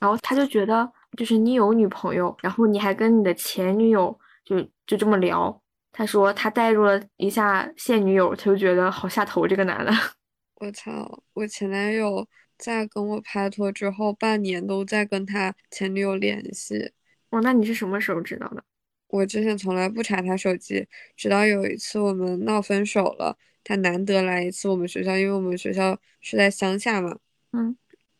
[0.00, 5.60] 然后他就觉得就是你有女朋友，然后你还跟你的前女友就就这么聊。
[5.90, 9.48] 他说他带入了一下现女友，他就觉得好下头。
[9.48, 9.90] 这个男的，
[10.60, 11.24] 我操！
[11.32, 12.24] 我前男友
[12.56, 16.92] 在跟我拍拖之后，半年都在跟他前女友联系。
[17.30, 18.62] 哦，那你是什么时候知道的？
[19.08, 27.18] 我之前从来不查他手机，直到有一次我们闹分手了，他难得来一次我们学校，因为我们学校是在乡下嘛。
[27.50, 27.76] 嗯，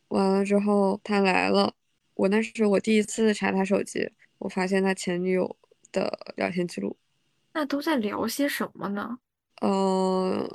[0.08, 1.74] 完了之后他来了，
[2.18, 5.56] 我那是我第一次查他手机，我发现他前女友
[5.92, 6.96] 的聊天记录。
[7.52, 9.18] 那都在聊些什么呢？
[9.62, 10.48] 嗯，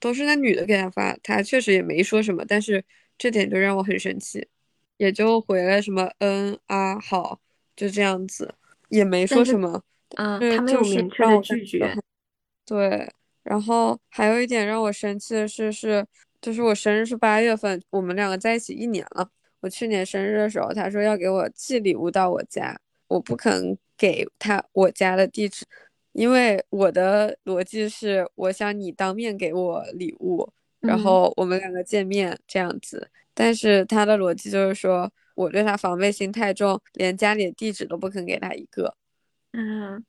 [0.00, 2.84] 都是那女的给他发，他确实也没说什么，但是
[3.16, 4.48] 这点就让我很生气，
[4.96, 7.40] 也就回了什么嗯啊好，
[7.76, 8.52] 就这样子。
[8.88, 9.80] 也没说什么，
[10.16, 11.94] 嗯，他没有明确的拒绝。
[12.64, 13.08] 对，
[13.44, 16.04] 然后还有一点让我生气的是，是
[16.40, 19.30] 就是我生日是八月份，我们两个在一起一年了。
[19.60, 22.78] 我去年生日的时候，他说要给我寄礼物到我家，
[23.08, 25.64] 我不肯给他我家的地址，
[26.12, 33.10] 因为我的逻辑是，我想你当面给我礼物，然后我们两个见面这样子。
[33.34, 35.10] 但是他的逻辑就是说。
[35.38, 38.92] 我对他防备心太重，连家里的地址都不肯给他一个。
[39.52, 40.04] 嗯，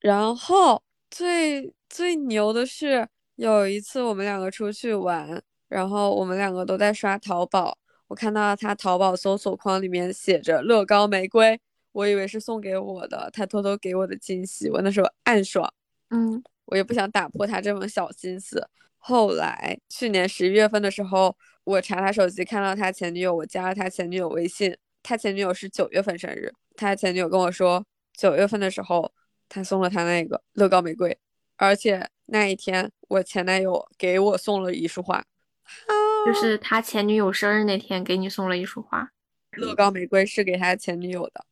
[0.00, 3.06] 然后最最牛的是，
[3.36, 7.76] 有一次我们两个出去玩，然后我们两个都在刷淘宝，
[8.14, 11.60] 我看到他淘宝搜索框里面写着乐高玫瑰，
[11.90, 15.68] 我以为是送给我的，他偷偷给我的惊喜，我那时候暗爽。
[16.10, 18.64] 嗯，我也不想打破他这份小心思。
[18.98, 21.36] 后来去年十一月份的时候。
[21.64, 24.76] 我查他手机，看到他前女友，我加了他前女友微信。
[25.02, 29.10] 他前女友是九月份生日，他前女友跟我说，九月份的时候
[29.48, 31.16] 他送了他那个乐高玫瑰，
[31.56, 35.24] 而且那一天我前男友给我送了一束花，
[36.26, 39.10] 就是他前女友生日那天给你送了一束花。
[39.52, 41.44] 乐高玫瑰是给他前女友的，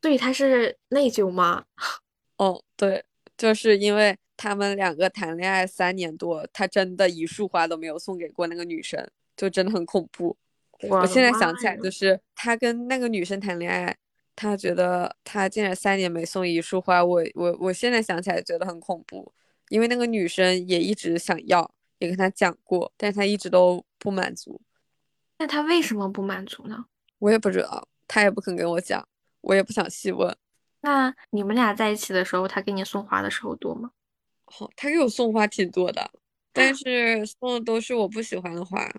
[0.00, 1.64] 对他是内疚吗？
[2.38, 3.04] 哦，对，
[3.36, 9.06] 就是因为他们两个谈恋爱三年多，他真的一束花都没有送给过那个女生。
[9.34, 10.36] 就真的很恐怖。
[10.82, 13.96] 我现在想起来，就是他跟那个女生谈恋爱，
[14.36, 17.02] 他觉得他竟然三年没送一束花。
[17.02, 19.32] 我我我现在想起来觉得很恐怖，
[19.70, 21.68] 因为那个女生也一直想要，
[21.98, 24.60] 也跟他讲过，但是他一直都不满足。
[25.38, 26.86] 那他为什么不满足呢？
[27.20, 29.08] 我也不知道，他也不肯跟我讲，
[29.40, 30.36] 我也不想细问。
[30.80, 33.92] 那你们俩在一起的时候，他给你送花的时候多吗？
[34.58, 36.10] 哦，他给我送花挺多的，
[36.52, 38.92] 但是送的都是我不喜欢的花。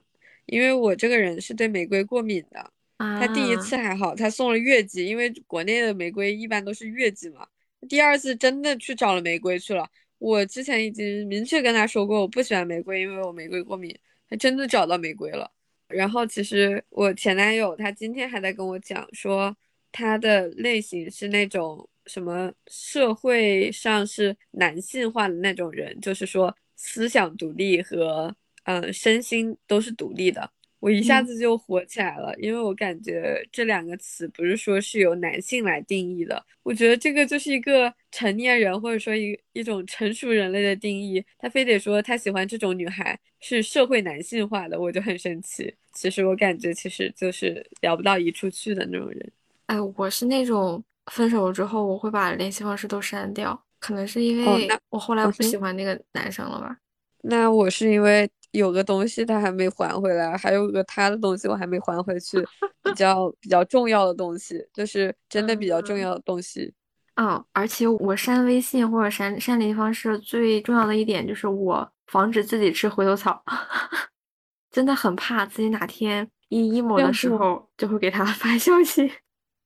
[0.46, 7.48] 因为我这个人是对玫瑰过敏的，他第一次还好，他送了月季，因为国内的玫瑰一般都是月季嘛。
[7.88, 9.86] 第二次真的去找了玫瑰去了，
[10.18, 13.98] 我之前已经明确跟他说过我不喜欢玫瑰，因为我玫瑰过敏。
[14.38, 15.52] 真的找到玫瑰了。
[15.88, 19.56] 然后其实我前男友他今天还在跟我讲说，
[19.92, 28.36] 他的类型是那种什么社会上是男性化的那种人，就是说思想独立和。
[28.66, 30.50] 嗯，身心都是独立的，
[30.84, 45.74] 我一下子就火起来了，因为我感觉这两个词不是说是由男性来定义的，我觉得这个就是一个成年人或者说一一种成熟人类的定义，他非得说他喜欢这种女孩是社会男性化的，我就很生气。
[45.94, 49.32] 其实我感觉其实就是聊不到一处去的那种人。
[49.68, 56.78] 哎，我是那种分手了之后我会把联系方式都删掉，可能是因为我后来不喜欢那个男生了吧？
[57.22, 58.30] 那我是因为。
[58.54, 62.40] 有个东西他还没还回来，还有个他的东西我还没还回去，
[62.84, 66.74] 比 较比较重要的东西，就是真的比较重要的东西。
[67.16, 73.44] 嗯，而且我删微信或者删删联系方式最重要的一点就是我防止自己吃回头草，
[74.72, 79.12] 真的很怕自己哪天一 emo 的时候就会给他 发消息。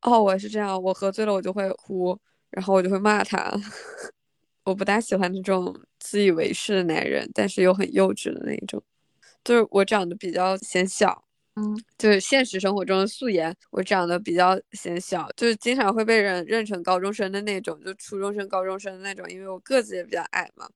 [0.01, 2.17] 哦，我是这样，我喝醉了我就会哭，
[2.51, 3.51] 然后我就会骂他。
[4.63, 8.81] 我不大喜欢这种自以为是的男人，但是又很幼稚的那种。
[9.43, 11.23] 就是我长得比较显小，
[11.55, 20.67] 嗯，就是现实生活中的素颜，我长得比较显小，就是经常会被人认成高中生的那种，就初中生、高中生的那种，因为我个子也比较矮嘛，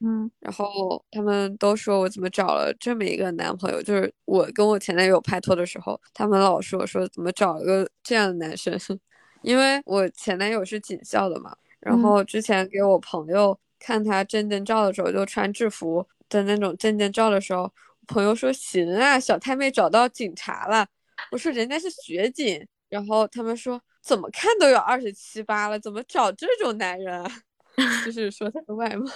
[0.00, 0.28] 嗯。
[0.40, 8.76] 然后他们都说我怎么找了这么一个男朋友，就是我跟我前男友拍拖的时候，他们老说说怎么找一个这样的男生，
[9.42, 11.56] 因为我前男友是警校的嘛。
[11.78, 17.72] 然后之前给我朋友看他证件照的时候，就穿制服的那种证件照的时候，
[18.06, 20.86] 朋友说行啊，小太妹找到警察了。
[21.30, 27.24] 我说人家是学警，然后他们说怎么看都有二十七八了，怎么找这种男人？
[28.04, 29.10] 就是说他的外貌，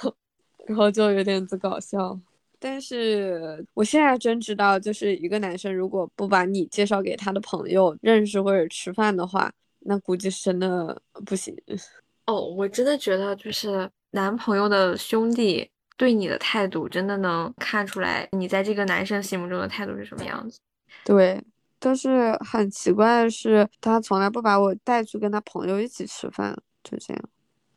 [0.67, 2.19] 然后就有点子搞笑。
[2.59, 11.57] 但是我现在真知道，就是一个男生如果不把你介绍给他的朋友认识或者吃饭的话，那估计真的不行。
[12.27, 20.59] 哦，我真的觉得就是男朋友的兄弟对你的态度，真的能看出来你在这个男生心目中的态度是什么样子。
[21.05, 21.43] 对，
[21.79, 27.23] 但是很奇怪的是，他从来不把我带去跟他朋友一起吃饭，就这样。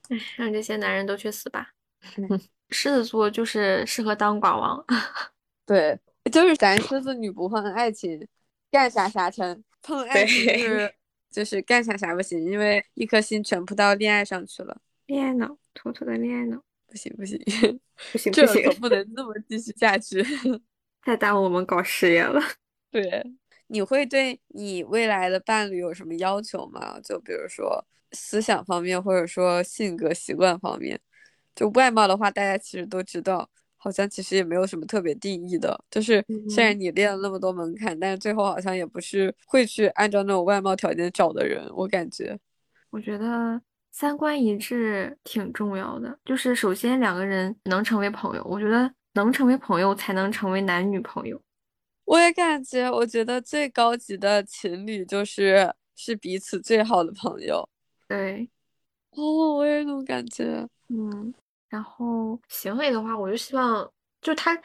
[0.09, 1.69] 唉，让这些男人都去死吧。
[2.69, 4.83] 狮子座就是适合当寡王。
[5.65, 5.97] 对，
[6.31, 8.27] 就是咱狮子女不碰爱情，
[8.71, 10.93] 干啥啥成；碰 爱情就是
[11.29, 14.81] 就是干啥啥不行，因为一颗心全扑到恋爱上去了。
[15.05, 16.61] 恋爱脑，妥妥的恋爱脑。
[16.87, 17.39] 不行不行
[18.11, 20.23] 不行这不行可，不能这么继续下去。
[21.01, 22.39] 太耽误我们搞事业了。
[22.91, 23.23] 对，
[23.67, 26.99] 你会对你未来的伴侣有什么要求吗？
[27.03, 30.99] 就比如说思想方面，或者说性格习惯方面。
[31.55, 35.83] 就外貌的话，大家其实都知道，好像其实也没有什么特别定义的。
[35.89, 42.39] 就是虽然嗯你练了那么多门槛，但是最后好像也不是会去按照那种外貌条件找的人，我感觉。
[42.91, 43.59] 我觉得
[43.93, 51.39] 三观一致挺重要的，就是首先两个人能成为朋友，我觉得能成为朋友才能成为男女朋友。
[52.05, 57.69] 我也感觉，我觉得最高级的情侣就是是彼此最好的朋友。
[58.07, 58.49] 对，
[59.11, 60.67] 哦，我也有那种感觉。
[60.89, 61.33] 嗯，
[61.69, 63.89] 然后行为的话，我就希望
[64.21, 64.59] 就他，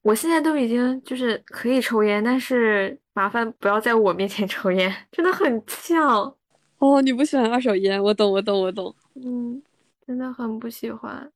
[0.00, 6.34] 我现在都已经就是可以抽烟，但是麻烦不要在我面前抽烟，真的很呛。
[6.80, 8.94] 哦，你不喜欢二手烟，我懂，我懂，我懂。
[9.14, 9.62] 嗯，
[10.06, 11.30] 真的很不喜欢。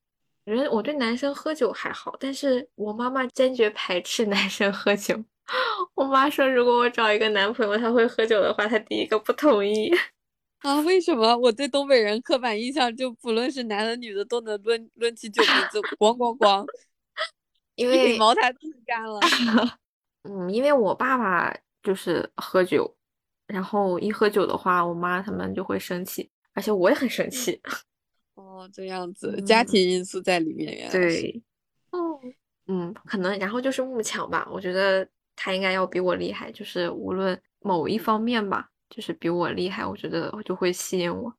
[0.45, 5.15] 我觉得我对男生喝酒还好，但是我妈妈坚决排斥男生喝酒。
[5.93, 9.91] 我妈说，如果我找一个男朋友他会喝酒的话，她第一个不同意。
[10.59, 16.65] 啊，为什么我对东北人刻板印象就不论是男的女的都能抡抡起酒瓶子咣咣咣，
[17.75, 19.19] 因为茅台都能干了。
[20.27, 22.95] 嗯，因为我爸爸就是喝酒，
[23.47, 27.61] 然后一喝酒的话，我妈他们就会生气，而且我也很生气。
[28.35, 31.21] 哦，这样子，家嗯庭因素在里面，原来是。
[31.21, 31.43] 对，
[31.91, 32.19] 哦，
[32.67, 41.33] 嗯，可能然后就是慕强吧，我觉得他应该要比我厉害，就是无论某一方面吧，就是比我厉害，我觉得就会吸引我。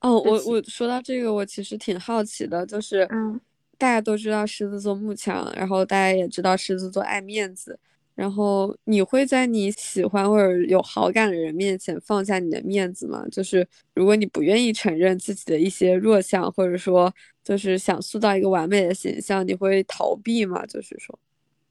[0.00, 3.40] 哦，我我说到这个，我其实挺好奇的，就是，嗯
[3.76, 7.78] 大家都知道狮子座慕强，然后大家也知道狮子座爱面子，
[8.18, 13.24] 然后你会在你喜欢或者有好感的人面前放下你的面子吗？
[13.30, 13.64] 就是
[13.94, 17.14] 如果你不愿意承认自己的一些弱项，或者说
[17.44, 20.66] 就是想塑造一个完美的形象，你会逃避吗？
[20.66, 21.16] 就是说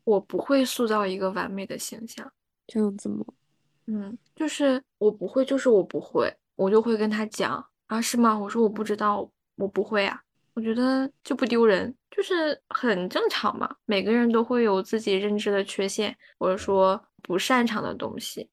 [0.06, 2.32] 我不会塑造一个完美的形象，
[2.66, 3.26] 这样子吗？
[3.88, 8.40] 嗯，就是我不会，就是我不会，我就会跟他讲啊，是吗？
[8.40, 10.24] 我说我不知道，我不会啊。
[10.58, 13.70] 我觉得就不丢人，就是很正常嘛。
[13.86, 18.50] 每个人都会有自己认知的缺陷，或者说不擅长的东西，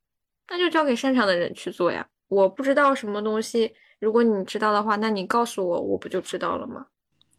[0.50, 2.06] 那就交给擅长的人去做呀。
[2.28, 6.88] 我不知道什么东西，如果你知道的话，那你告诉我，我不就知道了吗？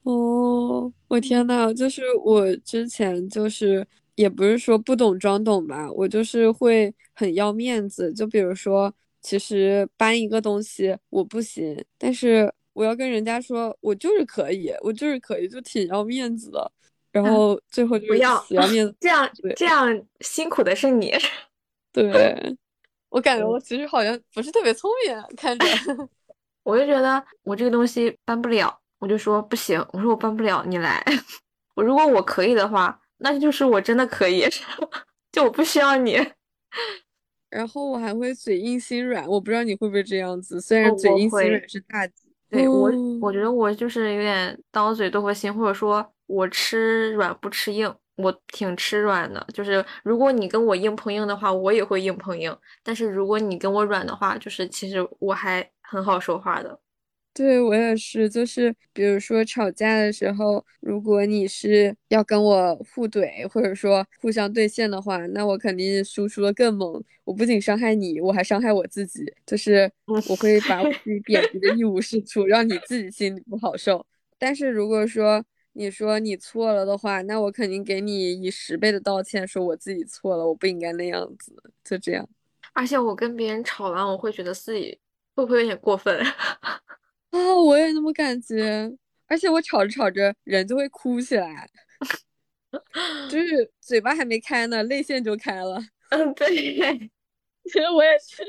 [0.01, 8.11] 哦，我天呐，就是我之前就是也不是说不懂装懂吧，我就是会很要面子。
[8.11, 8.91] 就比如说，
[9.21, 16.71] 其实搬一个东西我不行，但是我要跟人家说我就是可以，我就是可以，就挺要面子的。
[17.09, 18.93] 然嗯后最后就是不要死要面子。
[18.99, 21.13] 这样这样辛苦的是你。
[21.93, 22.57] 对，
[23.07, 25.65] 我感觉嗯我其实好像不是特别聪明啊，看着。
[26.63, 31.01] 我就觉得我这个东西搬不了，我就说不行，我说我搬不了，你来。
[31.75, 34.43] 我如果我可以的话，那就是我真的可以，
[35.31, 36.19] 就我不需要你。
[37.49, 40.59] 然后我还会嘴硬心软，我不知道你会不会这样子。
[40.59, 42.24] 虽然嘴硬心软是大忌。
[42.49, 49.45] 对我，哦我觉得我就是有点刀嘴豆腐心，或者说我吃软不吃硬，我挺吃软的。
[49.53, 52.51] 就是如果你跟我硬碰硬的话，我也会硬碰硬；
[52.83, 56.79] 但是如果你跟我软的话，就是其实我还很好说话的。
[57.35, 67.03] 对，我也是，就是比如说吵架的时候，如果你是要跟我互怼，或者说互相对线的话，那我肯定输出的更猛。
[67.25, 74.05] 我不仅伤害你，我还伤害我自己，就是我会把我 自己贬低的一无是处，让你自己心里不好受。
[74.37, 82.25] 但是如果说你说你错了的话，那我肯定给你以十倍的道歉，说我自己错了，我不应该那样子，就这样。
[82.71, 84.97] 而且我跟别人吵完，我会觉得自己
[85.35, 86.17] 会不会有点过分？
[87.35, 88.89] 啊，我也那么感觉，
[89.27, 91.69] 而且我吵着吵着人就会哭起来，
[93.29, 95.81] 就是嘴巴还没开呢，泪腺就开了。
[96.09, 96.47] 嗯，对。
[97.65, 98.43] 其实我也是，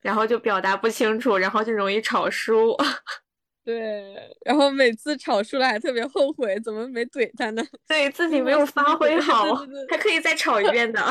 [0.00, 2.76] 然后就表达不清楚，然后就容易吵输。
[3.64, 7.62] 对，然后每次吵输了还特别后悔，怎么没怼他呢？
[7.88, 9.54] 对自己没有发挥好，
[9.90, 11.02] 还可以再吵一遍的。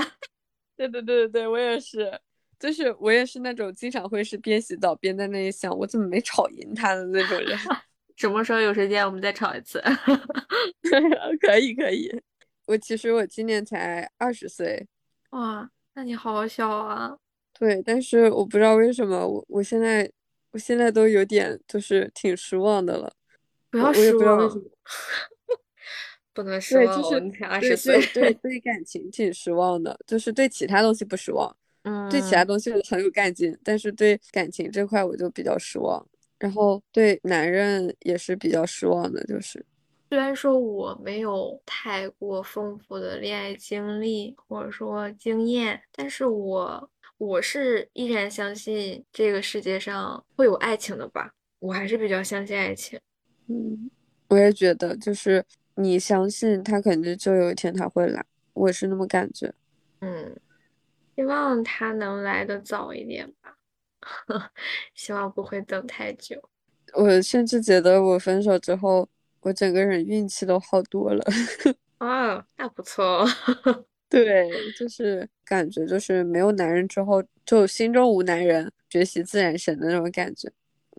[0.78, 2.20] 对对对对对，我也是，
[2.60, 7.58] 就是我也是那种经常会是边洗澡边在那里想我怎么没吵赢他的那种人。
[8.18, 9.82] 什么时候有时间我们再吵一次？
[11.40, 12.22] 可以可以，
[12.68, 14.86] 我其实我今年才二十岁，
[15.30, 17.16] 哇，那你好小啊！
[17.58, 20.12] 对，但是我不知道为什么我我现在
[20.52, 23.12] 我现在都有点就是挺失望的了。
[23.70, 24.62] 不要失望，不
[26.34, 27.02] 不能失望。
[27.02, 31.56] 就是你才二十岁，对对感情挺失望的，就是对其他东西不失望，
[31.90, 36.06] 嗯，对其他东西我很有干劲，但是对感情这块我就比较失望。
[36.38, 39.66] 然后对男人也是比较失望的，就是
[40.10, 51.34] 虽然说我没有太过丰富的恋爱经历或者说经验，但是我我是依然相信这个世界上会有爱情的吧。
[51.60, 52.98] 我还是比较相信爱情。
[53.48, 53.92] 嗯，
[54.30, 55.44] 我也觉得，就是
[55.76, 58.26] 你相信他，肯定就有一天他会来。
[58.54, 59.54] 我是那么感觉。
[60.00, 60.34] 嗯，
[61.20, 63.54] 希望他能来的早一点吧。
[64.96, 66.42] 希望不会等太久。
[66.94, 69.06] 我甚至觉得我分手之后，
[69.42, 71.22] 我整个人运气都好多了。
[71.98, 73.26] 啊， 那不错。
[74.08, 80.50] 对，就是感觉就是没有男人之后，就心中无男人，学习自然神的那种感觉。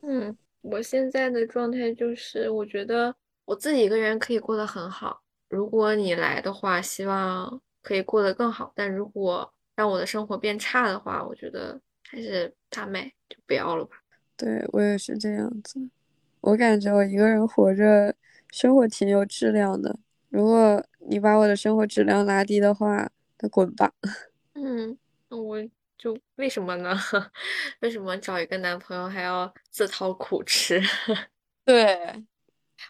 [0.03, 3.17] 嗯，我现在的状态就是，我觉得
[3.47, 5.23] 我自己一个人可以过得很好。
[5.49, 8.71] 如果你来的话，希望可以过得更好。
[8.77, 9.51] 但如果
[9.81, 13.97] 让我的生活变差的话，我觉得还是大麦就不要了吧。
[14.37, 15.81] 对我也是这样子，
[16.43, 18.15] 我感觉我一个人活着，
[18.51, 19.99] 生活挺有质量的。
[20.29, 23.91] 如果你把我的生活质量拉低的话，那滚吧。
[24.53, 24.99] 嗯，
[25.31, 25.57] 我
[25.97, 26.95] 就为什么呢？
[27.81, 30.79] 为什么找一个男朋友还要自讨苦吃？
[31.65, 32.23] 对，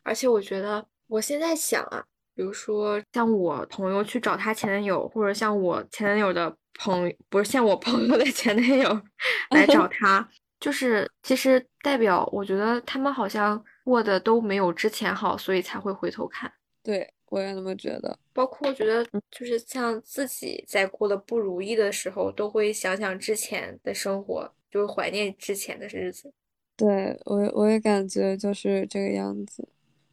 [0.03, 2.05] 而且我觉得我现在想啊，
[2.41, 8.89] 比如说像我朋友去找他前男友，或者像我前男友的朋友，不是像我朋友的前男友
[9.55, 10.27] 来找 他。
[10.59, 16.51] 就是其实代表，我觉得他们好像过得都没有之前好，所以才会回头看。
[16.83, 18.19] 对，我也那么觉得。
[18.33, 26.33] 包括我觉得，就是像自己在过得不如意的时候，都会想想之前的生活，就会怀念之前的日子。
[26.75, 29.69] 对我，我也感觉就是这个样子。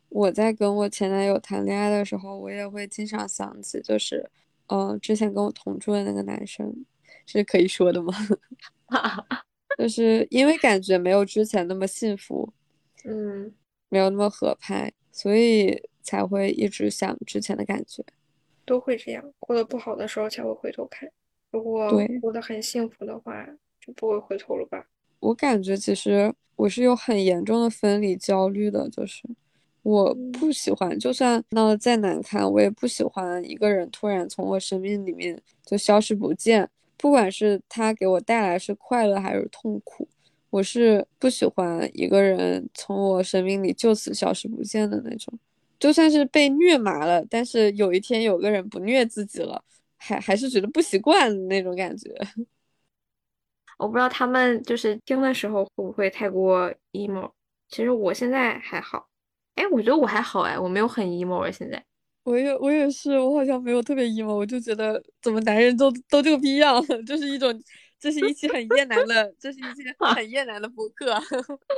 [0.10, 4.30] 我在跟我前男友谈恋爱的时候，我也会经常想起，就是
[4.68, 6.74] 嗯，之前跟我同住的那个男生，
[7.26, 8.14] 是可以说的吗？
[9.78, 12.52] 就是因为感觉没有之前那么幸福，
[13.06, 13.54] 嗯，
[13.90, 18.04] 没有那么合拍，所以才会一直想之前的感觉。
[18.66, 21.10] 都会这样，过得不好的时候才会回头看。
[21.52, 21.90] 如果
[22.22, 23.48] 过得很幸福的话，
[23.80, 24.88] 就不会回头了吧？
[25.20, 29.24] 我感觉其实我是有很严重的分离焦虑的，就是
[29.88, 36.70] 我不喜欢，就算闹得再难看，我也不喜欢一个人突然从我生命里面就消失不见。
[36.98, 40.06] 不管是他给我带来是快乐还是痛苦，
[40.50, 45.34] 我是不喜欢一个人从我生命里就此消失不见的那种。
[45.80, 49.64] 就算是被虐麻了，但是有一天有个人不虐自己了，
[49.96, 52.14] 还还是觉得不习惯的那种感觉。
[53.80, 57.32] 我不知道他们就是听的时候会不会太过 emo。
[57.70, 59.08] 其实我现在还好，
[59.58, 61.84] 哎，我觉得我还好哎，我没有很 emo 啊，现在。
[62.24, 67.52] 我也我也是，我好像没有特别 emo，我就觉得怎么男人都都这个逼样，就是一种，
[68.00, 71.06] 这是一期很厌男的，这是一期很厌男的博客，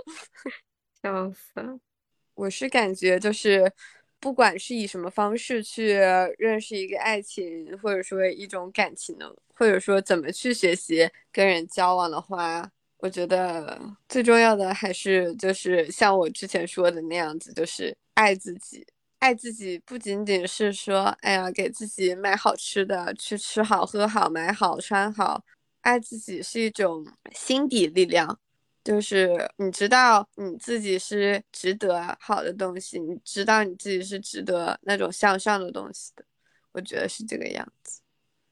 [1.02, 1.80] 笑死！
[2.36, 3.72] 我是感觉就是，
[4.20, 5.90] 不管是以什么方式去
[6.38, 18.86] 认识一个爱情，或者说一种感情呢，或者说怎么去学习跟人交往的话，我觉得最重要的还是就是像我之前说的那样子，就是爱自己。
[19.20, 25.44] 爱自己不仅仅是说，哎呀，给自己买好吃的，去吃好喝好，买好穿好。
[25.82, 28.40] 爱自己是一种心底力量，
[28.82, 36.24] 就是你知道你自己是值得好的东西，你知道你自己是值得那种向上的东西的。
[36.72, 38.02] 我觉得是这个样子。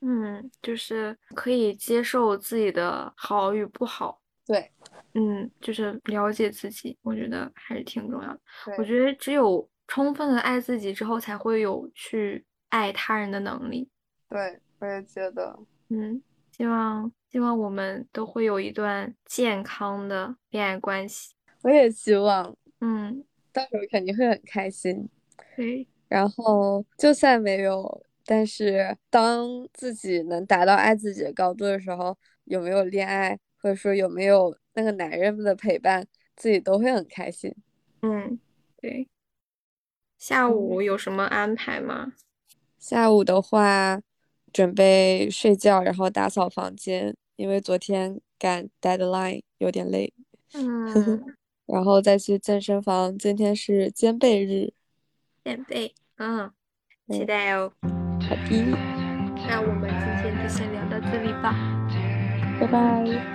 [0.01, 4.21] 嗯，就是可以接受自己的好与不好。
[4.47, 4.71] 对，
[5.13, 8.39] 嗯，就是了解自己，我觉得还是挺重要的。
[8.77, 9.69] 我觉得只有。
[9.89, 13.87] 充分的爱自己之后，才会有去爱他人的能力。
[14.27, 15.57] 对，我也觉得。
[15.87, 16.21] 嗯，
[16.51, 21.33] 希望希望我们都会有一段健康的恋爱关系。
[21.61, 22.53] 我也希望。
[22.81, 23.23] 嗯，
[23.53, 25.07] 到时候肯定会很开心。
[25.55, 25.87] 对。
[26.09, 36.05] 然后，就算没有，但是当自己能达到爱自己的高度的时候，有没有恋爱，或者说有没有那个男人们的陪伴，
[36.35, 37.53] 自己都会很开心。
[38.01, 38.39] 嗯，
[38.79, 39.07] 对。
[40.17, 42.13] 下午有什么安排吗？
[42.79, 44.01] 下午的话，
[44.51, 50.13] 准备睡觉，然后打扫房间，因为昨天赶 deadline 有点累。
[50.53, 51.35] 嗯，
[51.67, 54.73] 然后再去健身房，今天是肩背日。
[55.43, 56.51] 肩背，嗯，
[57.09, 57.71] 期待哦。
[57.81, 58.65] 好的，
[59.47, 61.86] 那我们今天就先聊到这里吧。
[62.59, 63.27] Bye bye.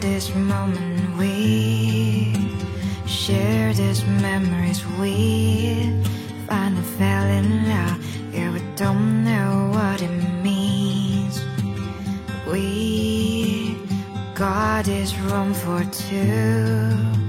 [0.00, 1.18] This moment.
[1.18, 2.34] We
[3.06, 4.82] share these memories.
[4.98, 6.02] We
[6.46, 7.98] finally fell in love.
[8.32, 11.44] Yeah we don't know what it means.
[12.50, 13.76] We
[14.34, 17.19] got this room for two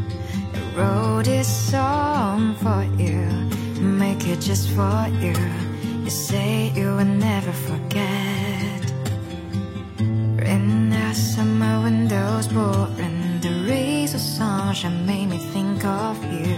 [0.75, 3.27] wrote this song for you,
[3.81, 5.35] make it just for you.
[6.03, 8.81] You say you will never forget.
[10.43, 16.55] Rain outside my windows pouring, the rays of sunshine made me think of you.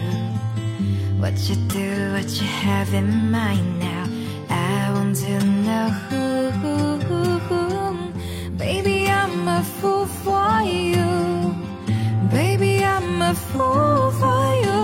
[1.20, 4.05] What you do, what you have in mind now,
[4.49, 5.89] I want to know.
[8.57, 11.03] Baby, I'm a fool for you
[13.34, 14.82] have fire